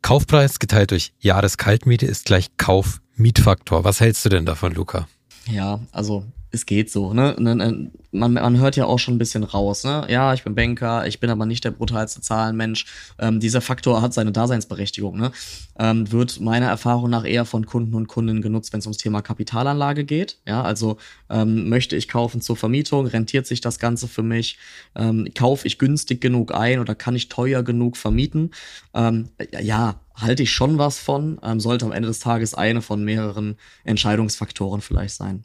Kaufpreis 0.02 0.58
geteilt 0.58 0.92
durch 0.92 1.12
Jahreskaltmiete 1.18 2.06
ist 2.06 2.26
gleich 2.26 2.56
Kaufmietfaktor. 2.56 3.84
Was 3.84 4.00
hältst 4.00 4.25
du 4.25 4.28
denn 4.28 4.46
davon, 4.46 4.72
Luca? 4.72 5.08
Ja, 5.46 5.80
also 5.92 6.25
es 6.50 6.67
geht 6.67 6.90
so, 6.90 7.12
ne? 7.12 7.37
ne 7.38 7.90
man, 8.11 8.33
man 8.33 8.59
hört 8.59 8.76
ja 8.76 8.87
auch 8.87 8.99
schon 8.99 9.14
ein 9.14 9.19
bisschen 9.19 9.45
raus, 9.45 9.85
ne? 9.85 10.07
Ja, 10.09 10.33
ich 10.33 10.45
bin 10.45 10.55
Banker, 10.55 11.07
ich 11.07 11.21
bin 11.21 11.28
aber 11.28 11.45
nicht 11.45 11.64
der 11.64 11.73
brutalste 11.73 12.23
Zahlenmensch. 12.23 12.87
Ähm, 13.19 13.38
dieser 13.38 13.61
Faktor 13.61 14.00
hat 14.00 14.14
seine 14.14 14.33
Daseinsberechtigung, 14.33 15.19
ne? 15.19 15.31
Ähm, 15.78 16.11
wird 16.11 16.40
meiner 16.40 16.67
Erfahrung 16.67 17.11
nach 17.11 17.26
eher 17.26 17.45
von 17.45 17.67
Kunden 17.67 17.95
und 17.95 18.09
Kundinnen 18.09 18.40
genutzt, 18.40 18.73
wenn 18.73 18.81
es 18.81 18.87
ums 18.87 18.97
Thema 18.97 19.21
Kapitalanlage 19.21 20.05
geht. 20.05 20.38
Ja, 20.47 20.62
also 20.62 20.97
ähm, 21.28 21.69
möchte 21.69 21.97
ich 21.97 22.09
kaufen 22.09 22.40
zur 22.40 22.57
Vermietung, 22.57 23.07
rentiert 23.07 23.47
sich 23.47 23.61
das 23.61 23.78
Ganze 23.78 24.09
für 24.09 24.23
mich? 24.23 24.59
Ähm, 24.97 25.28
kaufe 25.35 25.67
ich 25.67 25.78
günstig 25.78 26.21
genug 26.21 26.55
ein 26.55 26.78
oder 26.78 26.95
kann 26.95 27.14
ich 27.14 27.28
teuer 27.28 27.62
genug 27.62 27.97
vermieten? 27.99 28.52
Ähm, 28.95 29.28
ja, 29.61 30.00
halte 30.14 30.43
ich 30.43 30.52
schon 30.52 30.78
was 30.78 30.99
von, 30.99 31.38
ähm, 31.43 31.61
sollte 31.61 31.85
am 31.85 31.93
Ende 31.93 32.09
des 32.09 32.21
Tages 32.21 32.55
eine 32.55 32.83
von 32.83 33.05
mehreren 33.05 33.57
Entscheidungsfaktoren 33.85 34.81
vielleicht 34.81 35.14
sein. 35.14 35.45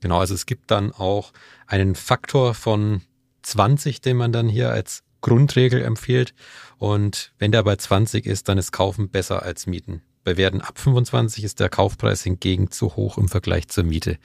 Genau, 0.00 0.18
also 0.18 0.34
es 0.34 0.46
gibt 0.46 0.70
dann 0.70 0.92
auch 0.92 1.32
einen 1.66 1.94
Faktor 1.94 2.54
von 2.54 3.02
20, 3.42 4.00
den 4.00 4.16
man 4.16 4.32
dann 4.32 4.48
hier 4.48 4.70
als 4.70 5.02
Grundregel 5.20 5.82
empfiehlt. 5.82 6.34
Und 6.78 7.32
wenn 7.38 7.52
der 7.52 7.62
bei 7.62 7.76
20 7.76 8.26
ist, 8.26 8.48
dann 8.48 8.58
ist 8.58 8.72
Kaufen 8.72 9.08
besser 9.08 9.42
als 9.42 9.66
Mieten. 9.66 10.02
Bei 10.24 10.36
Werten 10.36 10.60
ab 10.60 10.78
25 10.78 11.42
ist 11.42 11.58
der 11.58 11.68
Kaufpreis 11.68 12.22
hingegen 12.22 12.70
zu 12.70 12.96
hoch 12.96 13.18
im 13.18 13.28
Vergleich 13.28 13.68
zur 13.68 13.84
Miete. 13.84 14.18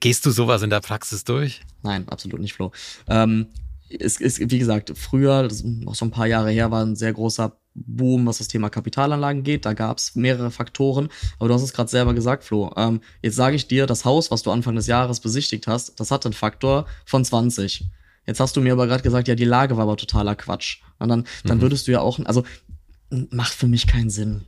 Gehst 0.00 0.26
du 0.26 0.30
sowas 0.30 0.62
in 0.62 0.70
der 0.70 0.80
Praxis 0.80 1.24
durch? 1.24 1.62
Nein, 1.82 2.08
absolut 2.08 2.40
nicht, 2.40 2.52
Flo. 2.52 2.70
Ähm, 3.08 3.46
es 3.88 4.20
ist, 4.20 4.38
wie 4.50 4.58
gesagt, 4.58 4.92
früher, 4.96 5.44
das 5.44 5.54
ist 5.54 5.64
noch 5.64 5.94
so 5.94 6.04
ein 6.04 6.10
paar 6.10 6.26
Jahre 6.26 6.50
her, 6.50 6.70
war 6.70 6.84
ein 6.84 6.96
sehr 6.96 7.12
großer 7.12 7.56
Boom, 7.78 8.26
was 8.26 8.38
das 8.38 8.48
Thema 8.48 8.70
Kapitalanlagen 8.70 9.42
geht. 9.42 9.66
Da 9.66 9.74
gab 9.74 9.98
es 9.98 10.14
mehrere 10.14 10.50
Faktoren. 10.50 11.08
Aber 11.38 11.48
du 11.48 11.54
hast 11.54 11.62
es 11.62 11.72
gerade 11.72 11.90
selber 11.90 12.14
gesagt, 12.14 12.44
Flo. 12.44 12.72
Ähm, 12.76 13.00
jetzt 13.22 13.36
sage 13.36 13.56
ich 13.56 13.68
dir, 13.68 13.86
das 13.86 14.04
Haus, 14.04 14.30
was 14.30 14.42
du 14.42 14.50
Anfang 14.50 14.76
des 14.76 14.86
Jahres 14.86 15.20
besichtigt 15.20 15.66
hast, 15.66 16.00
das 16.00 16.10
hat 16.10 16.24
einen 16.24 16.32
Faktor 16.32 16.86
von 17.04 17.24
20. 17.24 17.84
Jetzt 18.26 18.40
hast 18.40 18.56
du 18.56 18.60
mir 18.60 18.72
aber 18.72 18.86
gerade 18.86 19.02
gesagt, 19.02 19.28
ja, 19.28 19.34
die 19.34 19.44
Lage 19.44 19.76
war 19.76 19.84
aber 19.84 19.96
totaler 19.96 20.34
Quatsch. 20.34 20.80
Und 20.98 21.08
dann, 21.08 21.26
dann 21.44 21.58
mhm. 21.58 21.62
würdest 21.62 21.86
du 21.86 21.92
ja 21.92 22.00
auch, 22.00 22.18
also 22.24 22.44
macht 23.10 23.52
für 23.52 23.68
mich 23.68 23.86
keinen 23.86 24.10
Sinn. 24.10 24.46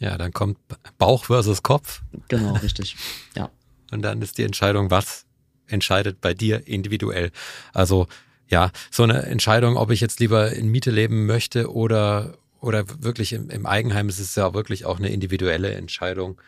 Ja, 0.00 0.16
dann 0.16 0.32
kommt 0.32 0.58
Bauch 0.96 1.24
versus 1.24 1.62
Kopf. 1.62 2.02
Genau, 2.28 2.52
richtig. 2.62 2.96
Ja. 3.36 3.50
Und 3.90 4.02
dann 4.02 4.22
ist 4.22 4.38
die 4.38 4.44
Entscheidung, 4.44 4.90
was 4.90 5.26
entscheidet 5.66 6.20
bei 6.20 6.34
dir 6.34 6.66
individuell. 6.66 7.30
Also 7.72 8.06
ja, 8.48 8.70
so 8.90 9.02
eine 9.02 9.22
Entscheidung, 9.22 9.76
ob 9.76 9.90
ich 9.90 10.00
jetzt 10.00 10.20
lieber 10.20 10.52
in 10.52 10.68
Miete 10.68 10.90
leben 10.90 11.26
möchte 11.26 11.72
oder, 11.72 12.38
oder 12.60 12.84
wirklich 13.02 13.32
im, 13.32 13.50
im 13.50 13.66
Eigenheim, 13.66 14.08
es 14.08 14.18
ist 14.18 14.36
ja 14.36 14.54
wirklich 14.54 14.86
auch 14.86 14.98
eine 14.98 15.10
individuelle 15.10 15.72
Entscheidung. 15.72 16.40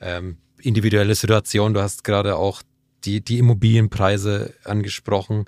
Ähm, 0.00 0.38
individuelle 0.60 1.14
Situation. 1.14 1.74
Du 1.74 1.80
hast 1.80 2.04
gerade 2.04 2.36
auch 2.36 2.62
die, 3.04 3.20
die 3.20 3.38
Immobilienpreise 3.38 4.54
angesprochen, 4.64 5.46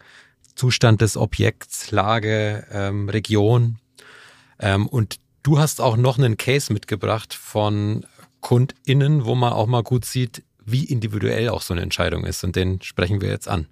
Zustand 0.54 1.00
des 1.00 1.16
Objekts, 1.16 1.90
Lage, 1.90 2.66
ähm, 2.70 3.08
Region. 3.08 3.78
Ähm, 4.58 4.86
und 4.86 5.16
du 5.42 5.58
hast 5.58 5.80
auch 5.80 5.96
noch 5.96 6.18
einen 6.18 6.36
Case 6.36 6.72
mitgebracht 6.72 7.34
von 7.34 8.06
KundInnen, 8.40 9.24
wo 9.24 9.34
man 9.34 9.52
auch 9.52 9.66
mal 9.66 9.82
gut 9.82 10.04
sieht, 10.04 10.42
wie 10.64 10.84
individuell 10.84 11.48
auch 11.48 11.62
so 11.62 11.74
eine 11.74 11.82
Entscheidung 11.82 12.24
ist. 12.24 12.44
Und 12.44 12.56
den 12.56 12.80
sprechen 12.82 13.20
wir 13.20 13.28
jetzt 13.28 13.48
an. 13.48 13.66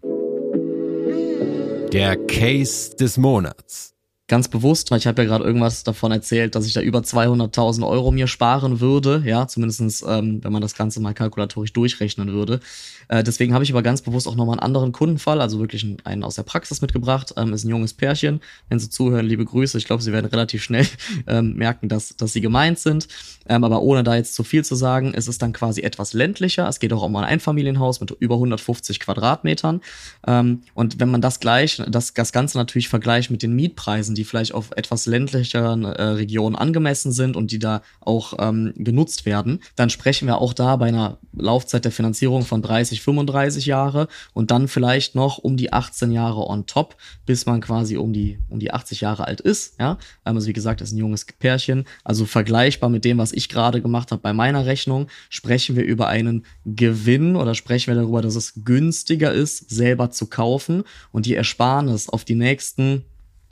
Der 1.92 2.16
Case 2.26 2.96
des 2.96 3.16
Monats 3.16 3.97
ganz 4.28 4.48
bewusst, 4.48 4.90
weil 4.90 4.98
ich 4.98 5.06
habe 5.06 5.22
ja 5.22 5.28
gerade 5.28 5.44
irgendwas 5.44 5.84
davon 5.84 6.12
erzählt, 6.12 6.54
dass 6.54 6.66
ich 6.66 6.74
da 6.74 6.82
über 6.82 7.00
200.000 7.00 7.86
Euro 7.86 8.10
mir 8.10 8.26
sparen 8.26 8.78
würde, 8.78 9.22
ja, 9.24 9.48
zumindestens, 9.48 10.04
ähm, 10.06 10.44
wenn 10.44 10.52
man 10.52 10.60
das 10.60 10.74
Ganze 10.74 11.00
mal 11.00 11.14
kalkulatorisch 11.14 11.72
durchrechnen 11.72 12.28
würde. 12.28 12.60
Äh, 13.08 13.24
deswegen 13.24 13.54
habe 13.54 13.64
ich 13.64 13.72
aber 13.72 13.82
ganz 13.82 14.02
bewusst 14.02 14.28
auch 14.28 14.36
nochmal 14.36 14.58
einen 14.58 14.64
anderen 14.64 14.92
Kundenfall, 14.92 15.40
also 15.40 15.58
wirklich 15.58 15.86
einen 16.04 16.24
aus 16.24 16.34
der 16.34 16.42
Praxis 16.42 16.82
mitgebracht, 16.82 17.32
ähm, 17.38 17.54
ist 17.54 17.64
ein 17.64 17.70
junges 17.70 17.94
Pärchen. 17.94 18.40
Wenn 18.68 18.78
Sie 18.78 18.90
zuhören, 18.90 19.24
liebe 19.24 19.46
Grüße, 19.46 19.78
ich 19.78 19.86
glaube, 19.86 20.02
Sie 20.02 20.12
werden 20.12 20.26
relativ 20.26 20.62
schnell 20.62 20.86
ähm, 21.26 21.54
merken, 21.54 21.88
dass, 21.88 22.14
dass 22.16 22.34
Sie 22.34 22.42
gemeint 22.42 22.78
sind, 22.78 23.08
ähm, 23.48 23.64
aber 23.64 23.80
ohne 23.80 24.04
da 24.04 24.14
jetzt 24.14 24.34
zu 24.34 24.44
viel 24.44 24.62
zu 24.62 24.74
sagen, 24.74 25.14
ist 25.14 25.28
es 25.28 25.38
dann 25.38 25.54
quasi 25.54 25.80
etwas 25.80 26.12
ländlicher, 26.12 26.68
es 26.68 26.80
geht 26.80 26.92
auch 26.92 27.02
um 27.02 27.16
ein 27.16 27.24
Einfamilienhaus 27.24 28.00
mit 28.00 28.10
über 28.10 28.34
150 28.34 29.00
Quadratmetern. 29.00 29.80
Ähm, 30.26 30.60
und 30.74 31.00
wenn 31.00 31.10
man 31.10 31.22
das 31.22 31.40
gleich, 31.40 31.82
das, 31.88 32.12
das 32.12 32.32
Ganze 32.32 32.58
natürlich 32.58 32.90
vergleicht 32.90 33.30
mit 33.30 33.42
den 33.42 33.54
Mietpreisen, 33.54 34.17
die 34.18 34.24
vielleicht 34.24 34.52
auf 34.52 34.72
etwas 34.76 35.06
ländlicheren 35.06 35.84
äh, 35.84 36.02
Regionen 36.02 36.56
angemessen 36.56 37.12
sind 37.12 37.36
und 37.36 37.52
die 37.52 37.60
da 37.60 37.82
auch 38.00 38.34
ähm, 38.38 38.74
genutzt 38.76 39.24
werden, 39.24 39.60
dann 39.76 39.90
sprechen 39.90 40.26
wir 40.26 40.38
auch 40.38 40.52
da 40.52 40.76
bei 40.76 40.88
einer 40.88 41.18
Laufzeit 41.32 41.84
der 41.84 41.92
Finanzierung 41.92 42.44
von 42.44 42.60
30, 42.60 43.00
35 43.00 43.66
Jahre 43.66 44.08
und 44.34 44.50
dann 44.50 44.66
vielleicht 44.66 45.14
noch 45.14 45.38
um 45.38 45.56
die 45.56 45.72
18 45.72 46.10
Jahre 46.10 46.48
on 46.48 46.66
top, 46.66 46.96
bis 47.26 47.46
man 47.46 47.60
quasi 47.60 47.96
um 47.96 48.12
die, 48.12 48.38
um 48.48 48.58
die 48.58 48.72
80 48.72 49.00
Jahre 49.00 49.26
alt 49.26 49.40
ist. 49.40 49.78
Ja? 49.78 49.98
Also 50.24 50.48
wie 50.48 50.52
gesagt, 50.52 50.80
das 50.80 50.88
ist 50.88 50.94
ein 50.94 50.98
junges 50.98 51.24
Pärchen. 51.24 51.84
Also 52.02 52.26
vergleichbar 52.26 52.90
mit 52.90 53.04
dem, 53.04 53.18
was 53.18 53.32
ich 53.32 53.48
gerade 53.48 53.80
gemacht 53.80 54.10
habe 54.10 54.20
bei 54.20 54.32
meiner 54.32 54.66
Rechnung, 54.66 55.06
sprechen 55.30 55.76
wir 55.76 55.84
über 55.84 56.08
einen 56.08 56.44
Gewinn 56.64 57.36
oder 57.36 57.54
sprechen 57.54 57.94
wir 57.94 58.00
darüber, 58.00 58.20
dass 58.20 58.34
es 58.34 58.64
günstiger 58.64 59.32
ist, 59.32 59.70
selber 59.70 60.10
zu 60.10 60.26
kaufen 60.26 60.82
und 61.12 61.24
die 61.26 61.34
Ersparnis 61.34 62.08
auf 62.08 62.24
die 62.24 62.34
nächsten 62.34 63.04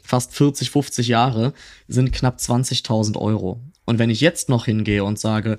fast 0.07 0.35
40, 0.35 0.71
50 0.71 1.09
Jahre 1.09 1.53
sind 1.89 2.13
knapp 2.13 2.39
20.000 2.39 3.17
Euro. 3.19 3.61
Und 3.87 3.99
wenn 3.99 4.11
ich 4.11 4.21
jetzt 4.21 4.49
noch 4.49 4.67
hingehe 4.67 5.05
und 5.05 5.19
sage, 5.19 5.59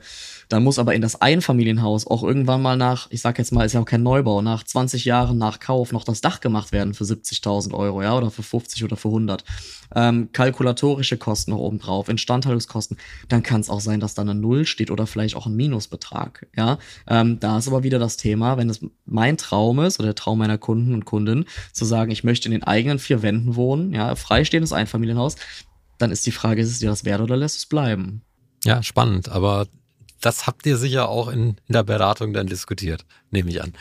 dann 0.50 0.64
muss 0.64 0.80
aber 0.80 0.94
in 0.94 1.02
das 1.02 1.22
Einfamilienhaus 1.22 2.08
auch 2.08 2.24
irgendwann 2.24 2.62
mal 2.62 2.78
nach, 2.78 3.08
ich 3.10 3.22
sag 3.22 3.38
jetzt 3.38 3.52
mal, 3.52 3.66
ist 3.66 3.74
ja 3.74 3.82
auch 3.82 3.86
kein 3.86 4.04
Neubau, 4.04 4.42
nach 4.42 4.64
20 4.64 5.06
Jahren 5.06 5.38
nach 5.38 5.60
Kauf 5.60 5.92
noch 5.92 6.04
das 6.04 6.22
Dach 6.22 6.40
gemacht 6.40 6.72
werden 6.72 6.94
für 6.94 7.06
70.000 7.06 7.74
Euro, 7.74 8.02
ja, 8.02 8.16
oder 8.16 8.30
für 8.30 8.44
50 8.44 8.84
oder 8.84 8.96
für 8.96 9.10
100. 9.10 9.44
Ähm, 9.96 10.30
kalkulatorische 10.34 11.18
Kosten 11.18 11.52
noch 11.52 11.60
oben 11.60 11.80
drauf, 11.80 12.10
Instandhaltungskosten, 12.10 12.98
dann 13.30 13.44
kann 13.44 13.62
es 13.62 13.70
auch 13.70 13.80
sein, 13.80 14.00
dass 14.00 14.14
da 14.14 14.22
eine 14.22 14.36
Null 14.36 14.66
steht 14.66 14.92
oder 14.92 15.08
vielleicht 15.08 15.36
auch 15.36 15.48
ein 15.48 15.56
Minusbetrag, 15.56 16.48
ja. 16.56 16.78
Ähm, 17.08 17.40
da 17.40 17.58
ist 17.58 17.68
aber 17.68 17.84
wieder 17.84 18.00
das 18.00 18.18
Thema, 18.18 18.58
wenn 18.58 18.70
es 18.70 18.82
mein 19.06 19.38
Traum 19.38 19.80
ist 19.80 20.00
oder 20.00 20.08
der 20.08 20.16
Traum 20.16 20.40
meiner 20.40 20.58
Kunden 20.58 20.94
und 20.94 21.06
Kunden, 21.06 21.46
zu 21.72 21.86
sagen, 21.86 22.12
ich 22.12 22.24
möchte 22.24 22.48
in 22.48 22.52
den 22.52 22.64
eigenen 22.64 23.00
vier 23.00 23.22
Wänden 23.22 23.56
wohnen, 23.56 23.94
ja, 23.94 24.16
freistehendes 24.16 24.74
Einfamilienhaus, 24.74 25.36
dann 25.98 26.12
ist 26.12 26.26
die 26.26 26.32
Frage, 26.32 26.62
ist 26.62 26.70
es 26.70 26.80
dir 26.80 26.90
das 26.90 27.06
wert 27.06 27.22
oder 27.22 27.38
lässt 27.38 27.58
es 27.58 27.66
bleiben? 27.66 28.22
Ja, 28.64 28.84
spannend. 28.84 29.30
Aber 29.30 29.68
das 30.22 30.48
habt 30.48 30.66
ihr 30.66 30.78
sicher 30.78 31.10
auch 31.10 31.28
in, 31.28 31.58
in 31.68 31.74
der 31.74 31.84
Beratung 31.84 32.34
dann 32.34 32.48
diskutiert, 32.48 33.06
nehme 33.32 33.50
ich 33.50 33.62
an. 33.62 33.74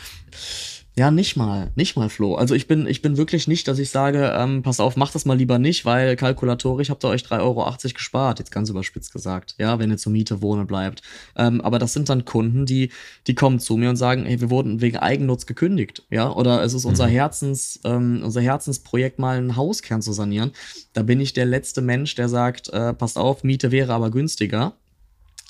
Ja, 0.97 1.11
nicht 1.11 1.35
mal, 1.35 1.69
nicht 1.75 1.95
mal, 1.95 2.09
Flo. 2.09 2.33
Also 2.33 2.55
ich 2.55 2.65
bin, 2.65 2.87
ich 2.87 3.03
bin 3.03 3.17
wirklich 3.17 3.47
nicht, 3.47 3.67
dass 3.67 3.77
ich 3.77 3.91
sage, 3.91 4.33
ähm, 4.35 4.63
pass 4.63 4.79
auf, 4.79 4.95
macht 4.95 5.13
das 5.13 5.25
mal 5.25 5.37
lieber 5.37 5.59
nicht, 5.59 5.85
weil 5.85 6.15
kalkulatorisch 6.15 6.89
habt 6.89 7.05
ihr 7.05 7.09
euch 7.09 7.21
3,80 7.21 7.39
Euro 7.39 7.71
gespart, 7.93 8.39
jetzt 8.39 8.49
ganz 8.49 8.71
überspitzt 8.71 9.13
gesagt, 9.13 9.53
ja, 9.59 9.77
wenn 9.77 9.91
ihr 9.91 9.97
zur 9.97 10.11
Miete 10.11 10.41
wohnen 10.41 10.65
bleibt. 10.65 11.03
Ähm, 11.35 11.61
aber 11.61 11.77
das 11.77 11.93
sind 11.93 12.09
dann 12.09 12.25
Kunden, 12.25 12.65
die, 12.65 12.89
die 13.27 13.35
kommen 13.35 13.59
zu 13.59 13.77
mir 13.77 13.91
und 13.91 13.95
sagen, 13.95 14.25
hey, 14.25 14.41
wir 14.41 14.49
wurden 14.49 14.81
wegen 14.81 14.97
Eigennutz 14.97 15.45
gekündigt, 15.45 16.01
ja, 16.09 16.31
oder 16.31 16.63
es 16.63 16.73
ist 16.73 16.85
unser 16.85 17.05
mhm. 17.05 17.11
Herzens, 17.11 17.79
ähm, 17.83 18.21
unser 18.23 18.41
Herzensprojekt, 18.41 19.19
mal 19.19 19.37
einen 19.37 19.55
Hauskern 19.55 20.01
zu 20.01 20.13
sanieren. 20.13 20.51
Da 20.93 21.03
bin 21.03 21.19
ich 21.19 21.31
der 21.31 21.45
letzte 21.45 21.81
Mensch, 21.81 22.15
der 22.15 22.27
sagt, 22.27 22.69
äh, 22.69 22.95
passt 22.95 23.19
auf, 23.19 23.43
Miete 23.43 23.71
wäre 23.71 23.93
aber 23.93 24.09
günstiger 24.09 24.73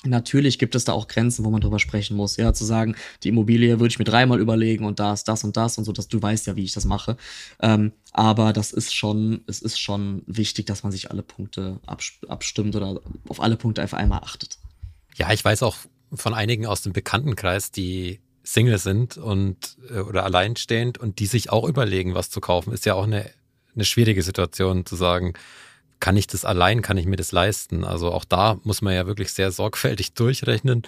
Natürlich 0.04 0.60
gibt 0.60 0.76
es 0.76 0.84
da 0.84 0.92
auch 0.92 1.08
Grenzen, 1.08 1.44
wo 1.44 1.50
man 1.50 1.60
drüber 1.60 1.80
sprechen 1.80 2.16
muss. 2.16 2.36
Ja, 2.36 2.52
zu 2.54 2.64
sagen, 2.64 2.94
die 3.24 3.30
Immobilie 3.30 3.80
würde 3.80 3.88
ich 3.88 3.98
mir 3.98 4.04
dreimal 4.04 4.38
überlegen 4.38 4.84
und 4.84 5.00
da 5.00 5.12
ist 5.12 5.24
das 5.24 5.42
und 5.42 5.56
das 5.56 5.76
und 5.76 5.84
so, 5.84 5.92
dass 5.92 6.06
du 6.06 6.22
weißt 6.22 6.46
ja, 6.46 6.54
wie 6.54 6.62
ich 6.62 6.72
das 6.72 6.84
mache. 6.84 7.16
Ähm, 7.60 7.92
aber 8.12 8.52
das 8.52 8.72
ist 8.72 8.94
schon, 8.94 9.40
es 9.48 9.60
ist 9.60 9.80
schon 9.80 10.22
wichtig, 10.26 10.66
dass 10.66 10.84
man 10.84 10.92
sich 10.92 11.10
alle 11.10 11.22
Punkte 11.22 11.80
abstimmt 11.86 12.76
oder 12.76 13.00
auf 13.28 13.40
alle 13.40 13.56
Punkte 13.56 13.82
einfach 13.82 13.98
einmal 13.98 14.20
achtet. 14.20 14.58
Ja, 15.16 15.32
ich 15.32 15.44
weiß 15.44 15.64
auch 15.64 15.76
von 16.12 16.32
einigen 16.32 16.64
aus 16.64 16.82
dem 16.82 16.92
Bekanntenkreis, 16.92 17.72
die 17.72 18.20
Single 18.44 18.78
sind 18.78 19.18
und 19.18 19.76
äh, 19.90 19.98
oder 19.98 20.24
alleinstehend 20.24 20.98
und 20.98 21.18
die 21.18 21.26
sich 21.26 21.50
auch 21.50 21.68
überlegen, 21.68 22.14
was 22.14 22.30
zu 22.30 22.40
kaufen. 22.40 22.72
Ist 22.72 22.86
ja 22.86 22.94
auch 22.94 23.04
eine, 23.04 23.28
eine 23.74 23.84
schwierige 23.84 24.22
Situation 24.22 24.86
zu 24.86 24.94
sagen, 24.94 25.34
kann 26.00 26.16
ich 26.16 26.26
das 26.26 26.44
allein, 26.44 26.82
kann 26.82 26.96
ich 26.96 27.06
mir 27.06 27.16
das 27.16 27.32
leisten? 27.32 27.84
Also 27.84 28.12
auch 28.12 28.24
da 28.24 28.58
muss 28.64 28.82
man 28.82 28.94
ja 28.94 29.06
wirklich 29.06 29.32
sehr 29.32 29.50
sorgfältig 29.52 30.12
durchrechnen. 30.14 30.82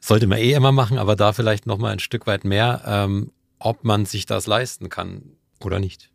Sollte 0.00 0.26
man 0.26 0.38
eh 0.38 0.52
immer 0.52 0.72
machen, 0.72 0.98
aber 0.98 1.16
da 1.16 1.32
vielleicht 1.32 1.66
nochmal 1.66 1.92
ein 1.92 1.98
Stück 1.98 2.26
weit 2.26 2.44
mehr, 2.44 2.82
ähm, 2.86 3.32
ob 3.58 3.84
man 3.84 4.06
sich 4.06 4.24
das 4.26 4.46
leisten 4.46 4.88
kann 4.88 5.22
oder 5.62 5.78
nicht. 5.78 6.10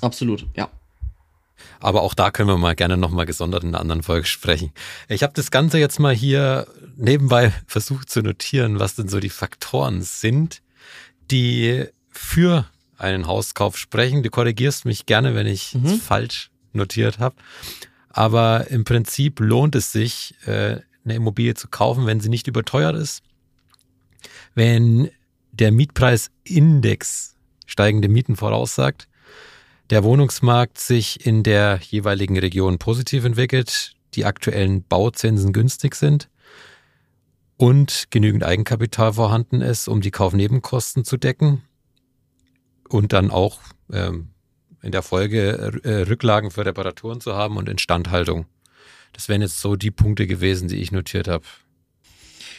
Absolut, 0.00 0.46
ja. 0.54 0.70
Aber 1.80 2.02
auch 2.02 2.14
da 2.14 2.30
können 2.30 2.48
wir 2.48 2.58
mal 2.58 2.74
gerne 2.74 2.96
nochmal 2.96 3.26
gesondert 3.26 3.62
in 3.62 3.70
einer 3.70 3.80
anderen 3.80 4.02
Folge 4.02 4.26
sprechen. 4.26 4.72
Ich 5.08 5.22
habe 5.22 5.32
das 5.34 5.50
Ganze 5.50 5.78
jetzt 5.78 5.98
mal 5.98 6.14
hier 6.14 6.66
nebenbei 6.96 7.52
versucht 7.66 8.10
zu 8.10 8.22
notieren, 8.22 8.80
was 8.80 8.94
denn 8.94 9.08
so 9.08 9.20
die 9.20 9.30
Faktoren 9.30 10.02
sind, 10.02 10.62
die 11.30 11.86
für 12.10 12.66
einen 12.98 13.26
Hauskauf 13.26 13.76
sprechen. 13.76 14.22
Du 14.22 14.30
korrigierst 14.30 14.84
mich 14.84 15.06
gerne, 15.06 15.34
wenn 15.34 15.46
ich 15.46 15.74
mhm. 15.74 16.00
falsch 16.00 16.50
notiert 16.76 17.18
habe. 17.18 17.36
Aber 18.08 18.70
im 18.70 18.84
Prinzip 18.84 19.40
lohnt 19.40 19.74
es 19.74 19.92
sich, 19.92 20.34
äh, 20.46 20.80
eine 21.04 21.14
Immobilie 21.14 21.54
zu 21.54 21.68
kaufen, 21.68 22.06
wenn 22.06 22.20
sie 22.20 22.28
nicht 22.28 22.48
überteuert 22.48 22.96
ist, 22.96 23.22
wenn 24.54 25.10
der 25.52 25.72
Mietpreisindex 25.72 27.36
steigende 27.66 28.08
Mieten 28.08 28.36
voraussagt, 28.36 29.08
der 29.90 30.02
Wohnungsmarkt 30.02 30.78
sich 30.78 31.26
in 31.26 31.42
der 31.42 31.78
jeweiligen 31.82 32.38
Region 32.38 32.78
positiv 32.78 33.24
entwickelt, 33.24 33.94
die 34.14 34.24
aktuellen 34.24 34.82
Bauzinsen 34.82 35.52
günstig 35.52 35.94
sind 35.94 36.28
und 37.56 38.06
genügend 38.10 38.44
Eigenkapital 38.44 39.12
vorhanden 39.12 39.60
ist, 39.60 39.88
um 39.88 40.00
die 40.00 40.10
Kaufnebenkosten 40.10 41.04
zu 41.04 41.16
decken 41.16 41.62
und 42.88 43.12
dann 43.12 43.30
auch 43.30 43.60
ähm, 43.92 44.30
in 44.82 44.92
der 44.92 45.02
Folge 45.02 45.80
äh, 45.84 46.02
Rücklagen 46.02 46.50
für 46.50 46.64
Reparaturen 46.64 47.20
zu 47.20 47.34
haben 47.34 47.56
und 47.56 47.68
Instandhaltung. 47.68 48.46
Das 49.12 49.28
wären 49.28 49.42
jetzt 49.42 49.60
so 49.60 49.76
die 49.76 49.90
Punkte 49.90 50.26
gewesen, 50.26 50.68
die 50.68 50.76
ich 50.76 50.92
notiert 50.92 51.28
habe. 51.28 51.44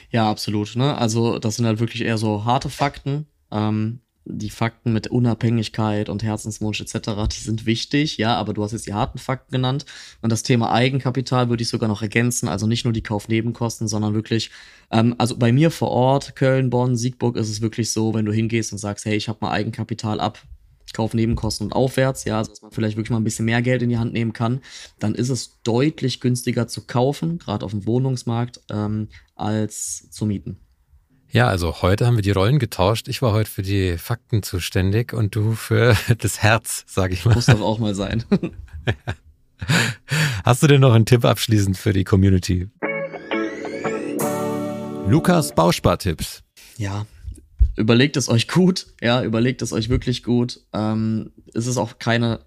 Ja, 0.09 0.29
absolut. 0.29 0.75
Ne? 0.75 0.97
Also 0.97 1.39
das 1.39 1.57
sind 1.57 1.65
halt 1.65 1.79
wirklich 1.79 2.03
eher 2.03 2.17
so 2.17 2.45
harte 2.45 2.69
Fakten. 2.69 3.27
Ähm, 3.51 3.99
die 4.29 4.49
Fakten 4.49 4.91
mit 4.91 5.07
Unabhängigkeit 5.07 6.09
und 6.09 6.23
Herzenswunsch 6.23 6.81
etc., 6.81 7.11
die 7.31 7.39
sind 7.39 7.65
wichtig, 7.65 8.17
ja, 8.17 8.35
aber 8.35 8.53
du 8.53 8.63
hast 8.63 8.73
jetzt 8.73 8.87
die 8.87 8.93
harten 8.93 9.19
Fakten 9.19 9.53
genannt. 9.53 9.85
Und 10.21 10.31
das 10.31 10.43
Thema 10.43 10.71
Eigenkapital 10.71 11.49
würde 11.49 11.63
ich 11.63 11.69
sogar 11.69 11.87
noch 11.87 12.01
ergänzen, 12.01 12.49
also 12.49 12.67
nicht 12.67 12.83
nur 12.83 12.93
die 12.93 13.03
Kaufnebenkosten, 13.03 13.87
sondern 13.87 14.13
wirklich, 14.13 14.51
ähm, 14.91 15.15
also 15.17 15.37
bei 15.37 15.51
mir 15.51 15.71
vor 15.71 15.89
Ort, 15.89 16.35
Köln, 16.35 16.69
Bonn, 16.69 16.97
Siegburg, 16.97 17.37
ist 17.37 17.49
es 17.49 17.61
wirklich 17.61 17.91
so, 17.91 18.13
wenn 18.13 18.25
du 18.25 18.33
hingehst 18.33 18.71
und 18.71 18.79
sagst, 18.79 19.05
hey, 19.05 19.15
ich 19.15 19.29
habe 19.29 19.39
mal 19.41 19.51
Eigenkapital 19.51 20.19
ab, 20.19 20.39
Kaufnebenkosten 20.93 21.67
und 21.67 21.73
aufwärts, 21.73 22.25
ja, 22.25 22.37
also 22.37 22.51
dass 22.51 22.61
man 22.61 22.71
vielleicht 22.71 22.97
wirklich 22.97 23.11
mal 23.11 23.17
ein 23.17 23.23
bisschen 23.23 23.45
mehr 23.45 23.61
Geld 23.61 23.81
in 23.81 23.89
die 23.89 23.97
Hand 23.97 24.13
nehmen 24.13 24.33
kann, 24.33 24.61
dann 24.99 25.15
ist 25.15 25.29
es 25.29 25.61
deutlich 25.63 26.19
günstiger 26.19 26.67
zu 26.67 26.85
kaufen, 26.85 27.39
gerade 27.39 27.65
auf 27.65 27.71
dem 27.71 27.85
Wohnungsmarkt, 27.85 28.61
ähm, 28.69 29.09
als 29.35 30.09
zu 30.11 30.25
mieten. 30.25 30.59
Ja, 31.29 31.47
also 31.47 31.81
heute 31.81 32.07
haben 32.07 32.15
wir 32.15 32.23
die 32.23 32.31
Rollen 32.31 32.57
getauscht. 32.57 33.09
Ich 33.09 33.21
war 33.21 33.33
heute 33.33 33.49
für 33.49 33.61
die 33.61 33.97
Fakten 33.97 34.43
zuständig 34.43 35.13
und 35.13 35.35
du 35.35 35.53
für 35.53 35.95
das 36.17 36.41
Herz, 36.41 36.85
sage 36.87 37.13
ich 37.13 37.25
mal. 37.25 37.35
Muss 37.35 37.47
doch 37.47 37.61
auch 37.61 37.79
mal 37.79 37.95
sein. 37.95 38.23
Hast 40.43 40.63
du 40.63 40.67
denn 40.67 40.81
noch 40.81 40.93
einen 40.93 41.05
Tipp 41.05 41.25
abschließend 41.25 41.77
für 41.77 41.93
die 41.93 42.03
Community? 42.03 42.69
Lukas 45.07 45.53
Bauspartipps. 45.55 46.43
Ja, 46.77 47.05
überlegt 47.77 48.17
es 48.17 48.27
euch 48.27 48.47
gut, 48.47 48.87
ja, 49.01 49.23
überlegt 49.23 49.61
es 49.61 49.71
euch 49.71 49.87
wirklich 49.87 50.23
gut. 50.23 50.59
Ähm, 50.73 51.31
es 51.53 51.67
ist 51.67 51.77
auch 51.77 51.99
keine, 51.99 52.39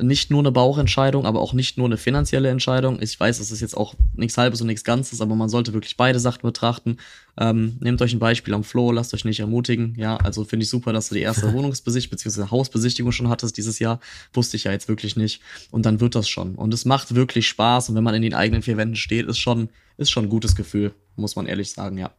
nicht 0.00 0.30
nur 0.30 0.40
eine 0.40 0.52
Bauchentscheidung, 0.52 1.26
aber 1.26 1.40
auch 1.40 1.52
nicht 1.52 1.76
nur 1.76 1.86
eine 1.86 1.96
finanzielle 1.96 2.48
Entscheidung. 2.48 3.02
Ich 3.02 3.18
weiß, 3.18 3.40
es 3.40 3.50
ist 3.50 3.60
jetzt 3.60 3.76
auch 3.76 3.94
nichts 4.14 4.38
Halbes 4.38 4.60
und 4.60 4.68
nichts 4.68 4.84
Ganzes, 4.84 5.20
aber 5.20 5.34
man 5.34 5.48
sollte 5.48 5.72
wirklich 5.72 5.96
beide 5.96 6.20
Sachen 6.20 6.42
betrachten. 6.42 6.98
Ähm, 7.36 7.76
nehmt 7.80 8.00
euch 8.00 8.12
ein 8.12 8.20
Beispiel 8.20 8.54
am 8.54 8.62
Flo, 8.62 8.92
lasst 8.92 9.12
euch 9.12 9.24
nicht 9.24 9.40
ermutigen. 9.40 9.94
Ja, 9.98 10.16
also 10.18 10.44
finde 10.44 10.64
ich 10.64 10.70
super, 10.70 10.92
dass 10.92 11.08
du 11.08 11.16
die 11.16 11.22
erste 11.22 11.52
Wohnungsbesichtigung 11.52 12.18
bzw. 12.18 12.50
Hausbesichtigung 12.50 13.10
schon 13.10 13.28
hattest 13.28 13.56
dieses 13.56 13.80
Jahr. 13.80 13.98
Wusste 14.32 14.56
ich 14.56 14.64
ja 14.64 14.72
jetzt 14.72 14.88
wirklich 14.88 15.16
nicht. 15.16 15.42
Und 15.72 15.84
dann 15.84 16.00
wird 16.00 16.14
das 16.14 16.28
schon. 16.28 16.54
Und 16.54 16.72
es 16.72 16.84
macht 16.84 17.16
wirklich 17.16 17.48
Spaß. 17.48 17.88
Und 17.88 17.96
wenn 17.96 18.04
man 18.04 18.14
in 18.14 18.22
den 18.22 18.34
eigenen 18.34 18.62
vier 18.62 18.76
Wänden 18.76 18.96
steht, 18.96 19.26
ist 19.26 19.38
schon, 19.38 19.68
ist 19.96 20.12
schon 20.12 20.26
ein 20.26 20.30
gutes 20.30 20.54
Gefühl, 20.54 20.94
muss 21.16 21.34
man 21.34 21.46
ehrlich 21.46 21.72
sagen, 21.72 21.98
ja. 21.98 22.12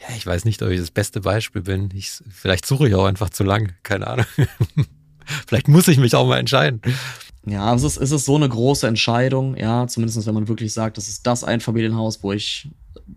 Ja, 0.00 0.14
ich 0.16 0.26
weiß 0.26 0.44
nicht, 0.44 0.62
ob 0.62 0.70
ich 0.70 0.80
das 0.80 0.90
beste 0.90 1.20
Beispiel 1.20 1.62
bin. 1.62 1.90
Ich, 1.94 2.12
vielleicht 2.30 2.66
suche 2.66 2.88
ich 2.88 2.94
auch 2.94 3.06
einfach 3.06 3.30
zu 3.30 3.44
lang. 3.44 3.72
Keine 3.82 4.06
Ahnung. 4.06 4.26
vielleicht 5.46 5.68
muss 5.68 5.88
ich 5.88 5.98
mich 5.98 6.14
auch 6.14 6.26
mal 6.26 6.38
entscheiden. 6.38 6.80
Ja, 7.46 7.74
es 7.74 7.82
ist, 7.82 7.98
es 7.98 8.10
ist 8.10 8.24
so 8.24 8.36
eine 8.36 8.48
große 8.48 8.86
Entscheidung, 8.86 9.54
ja, 9.56 9.86
zumindest 9.86 10.26
wenn 10.26 10.34
man 10.34 10.48
wirklich 10.48 10.72
sagt, 10.72 10.96
das 10.96 11.08
ist 11.08 11.26
das 11.26 11.44
Einfamilienhaus, 11.44 12.22
wo 12.22 12.32
ich 12.32 12.70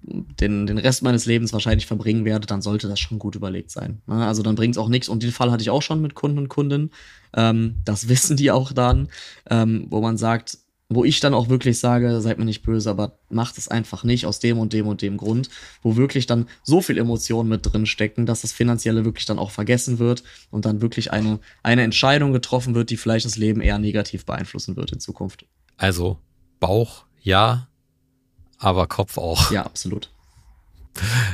den, 0.09 0.67
den 0.67 0.77
Rest 0.77 1.01
meines 1.03 1.25
Lebens 1.25 1.53
wahrscheinlich 1.53 1.85
verbringen 1.85 2.25
werde, 2.25 2.47
dann 2.47 2.61
sollte 2.61 2.87
das 2.87 2.99
schon 2.99 3.19
gut 3.19 3.35
überlegt 3.35 3.71
sein. 3.71 4.01
Ne? 4.05 4.25
Also 4.25 4.43
dann 4.43 4.55
bringt 4.55 4.75
es 4.75 4.77
auch 4.77 4.89
nichts. 4.89 5.09
Und 5.09 5.23
den 5.23 5.31
Fall 5.31 5.51
hatte 5.51 5.61
ich 5.61 5.69
auch 5.69 5.81
schon 5.81 6.01
mit 6.01 6.13
Kunden 6.13 6.37
und 6.37 6.49
Kundinnen. 6.49 6.91
Ähm, 7.33 7.75
das 7.85 8.07
wissen 8.09 8.37
die 8.37 8.51
auch 8.51 8.73
dann, 8.73 9.09
ähm, 9.49 9.87
wo 9.89 10.01
man 10.01 10.17
sagt, 10.17 10.57
wo 10.89 11.03
ich 11.03 11.19
dann 11.19 11.33
auch 11.33 11.49
wirklich 11.49 11.79
sage, 11.79 12.21
seid 12.21 12.37
mir 12.37 12.45
nicht 12.45 12.63
böse, 12.63 12.89
aber 12.89 13.19
macht 13.29 13.57
es 13.57 13.67
einfach 13.67 14.03
nicht 14.03 14.25
aus 14.25 14.39
dem 14.39 14.57
und 14.57 14.71
dem 14.71 14.87
und 14.87 15.01
dem 15.01 15.17
Grund, 15.17 15.49
wo 15.81 15.97
wirklich 15.97 16.27
dann 16.27 16.47
so 16.63 16.81
viel 16.81 16.97
Emotionen 16.97 17.49
mit 17.49 17.65
drin 17.65 17.85
stecken, 17.85 18.25
dass 18.25 18.41
das 18.41 18.53
Finanzielle 18.53 19.03
wirklich 19.03 19.25
dann 19.25 19.39
auch 19.39 19.51
vergessen 19.51 19.99
wird 19.99 20.23
und 20.49 20.65
dann 20.65 20.81
wirklich 20.81 21.11
eine, 21.11 21.39
eine 21.61 21.83
Entscheidung 21.83 22.31
getroffen 22.31 22.73
wird, 22.73 22.89
die 22.89 22.97
vielleicht 22.97 23.25
das 23.25 23.35
Leben 23.35 23.59
eher 23.59 23.79
negativ 23.79 24.25
beeinflussen 24.25 24.77
wird 24.77 24.93
in 24.93 24.99
Zukunft. 24.99 25.45
Also 25.75 26.19
Bauch 26.59 27.07
ja, 27.27 27.67
aber 28.57 28.87
Kopf 28.87 29.17
auch. 29.17 29.51
Ja, 29.51 29.63
absolut. 29.63 30.09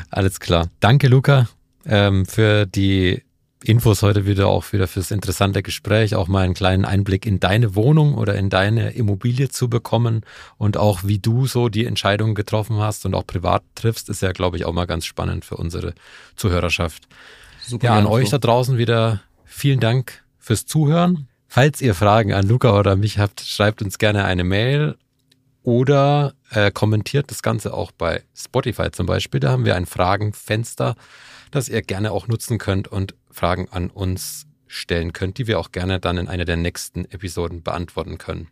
Alles 0.09 0.39
klar. 0.39 0.69
Danke, 0.79 1.07
Luca, 1.07 1.47
ähm, 1.85 2.25
für 2.25 2.65
die 2.65 3.21
Infos 3.63 4.01
heute 4.01 4.25
wieder 4.25 4.47
auch 4.47 4.73
wieder 4.73 4.87
fürs 4.87 5.09
interessante 5.09 5.63
Gespräch, 5.63 6.15
auch 6.15 6.27
mal 6.27 6.43
einen 6.43 6.53
kleinen 6.53 6.83
Einblick 6.83 7.25
in 7.25 7.39
deine 7.39 7.75
Wohnung 7.75 8.15
oder 8.15 8.35
in 8.35 8.49
deine 8.49 8.91
Immobilie 8.91 9.47
zu 9.47 9.69
bekommen 9.69 10.25
und 10.57 10.75
auch 10.75 11.03
wie 11.05 11.19
du 11.19 11.47
so 11.47 11.69
die 11.69 11.85
Entscheidungen 11.85 12.35
getroffen 12.35 12.79
hast 12.79 13.05
und 13.05 13.15
auch 13.15 13.25
privat 13.25 13.63
triffst, 13.75 14.09
ist 14.09 14.21
ja, 14.21 14.33
glaube 14.33 14.57
ich, 14.57 14.65
auch 14.65 14.73
mal 14.73 14.85
ganz 14.85 15.05
spannend 15.05 15.45
für 15.45 15.55
unsere 15.55 15.93
Zuhörerschaft. 16.35 17.07
Super, 17.65 17.85
ja, 17.85 17.93
an 17.97 18.05
euch 18.05 18.29
so. 18.29 18.37
da 18.37 18.47
draußen 18.47 18.77
wieder 18.77 19.21
vielen 19.45 19.79
Dank 19.79 20.23
fürs 20.39 20.65
Zuhören. 20.65 21.29
Falls 21.47 21.79
ihr 21.79 21.95
Fragen 21.95 22.33
an 22.33 22.47
Luca 22.47 22.77
oder 22.77 22.97
mich 22.97 23.17
habt, 23.17 23.39
schreibt 23.41 23.81
uns 23.81 23.97
gerne 23.97 24.25
eine 24.25 24.43
Mail 24.43 24.97
oder 25.61 26.33
äh, 26.49 26.69
kommentiert 26.71 27.31
das 27.31 27.41
Ganze 27.41 27.73
auch 27.73 27.91
bei 27.91 28.23
Spotify 28.35 28.91
zum 28.91 29.05
Beispiel. 29.05 29.39
Da 29.39 29.51
haben 29.51 29.63
wir 29.63 29.75
ein 29.77 29.85
Fragenfenster 29.85 30.95
das 31.53 31.69
ihr 31.69 31.81
gerne 31.81 32.11
auch 32.11 32.27
nutzen 32.27 32.57
könnt 32.57 32.87
und 32.87 33.13
Fragen 33.33 33.67
an 33.69 33.89
uns 33.89 34.47
stellen 34.67 35.13
könnt, 35.13 35.37
die 35.37 35.47
wir 35.47 35.59
auch 35.59 35.71
gerne 35.71 35.99
dann 35.99 36.17
in 36.17 36.27
einer 36.27 36.45
der 36.45 36.57
nächsten 36.57 37.05
Episoden 37.05 37.61
beantworten 37.61 38.17
können. 38.17 38.47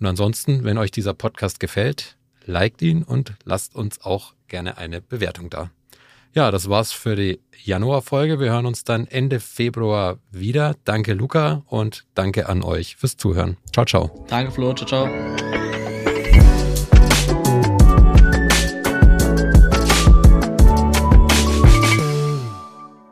Und 0.00 0.06
ansonsten, 0.06 0.64
wenn 0.64 0.78
euch 0.78 0.90
dieser 0.90 1.14
Podcast 1.14 1.60
gefällt, 1.60 2.16
liked 2.44 2.80
ihn 2.82 3.02
und 3.02 3.34
lasst 3.44 3.74
uns 3.74 4.00
auch 4.02 4.34
gerne 4.48 4.78
eine 4.78 5.00
Bewertung 5.00 5.50
da. 5.50 5.70
Ja, 6.34 6.50
das 6.50 6.68
war's 6.68 6.92
für 6.92 7.16
die 7.16 7.40
Januarfolge. 7.64 8.38
Wir 8.38 8.50
hören 8.50 8.66
uns 8.66 8.84
dann 8.84 9.06
Ende 9.06 9.40
Februar 9.40 10.18
wieder. 10.30 10.76
Danke, 10.84 11.14
Luca, 11.14 11.62
und 11.66 12.04
danke 12.14 12.48
an 12.48 12.62
euch 12.62 12.96
fürs 12.96 13.16
Zuhören. 13.16 13.56
Ciao, 13.72 13.86
ciao. 13.86 14.26
Danke, 14.28 14.52
Flo. 14.52 14.74
Ciao, 14.74 14.86
ciao. 14.86 15.55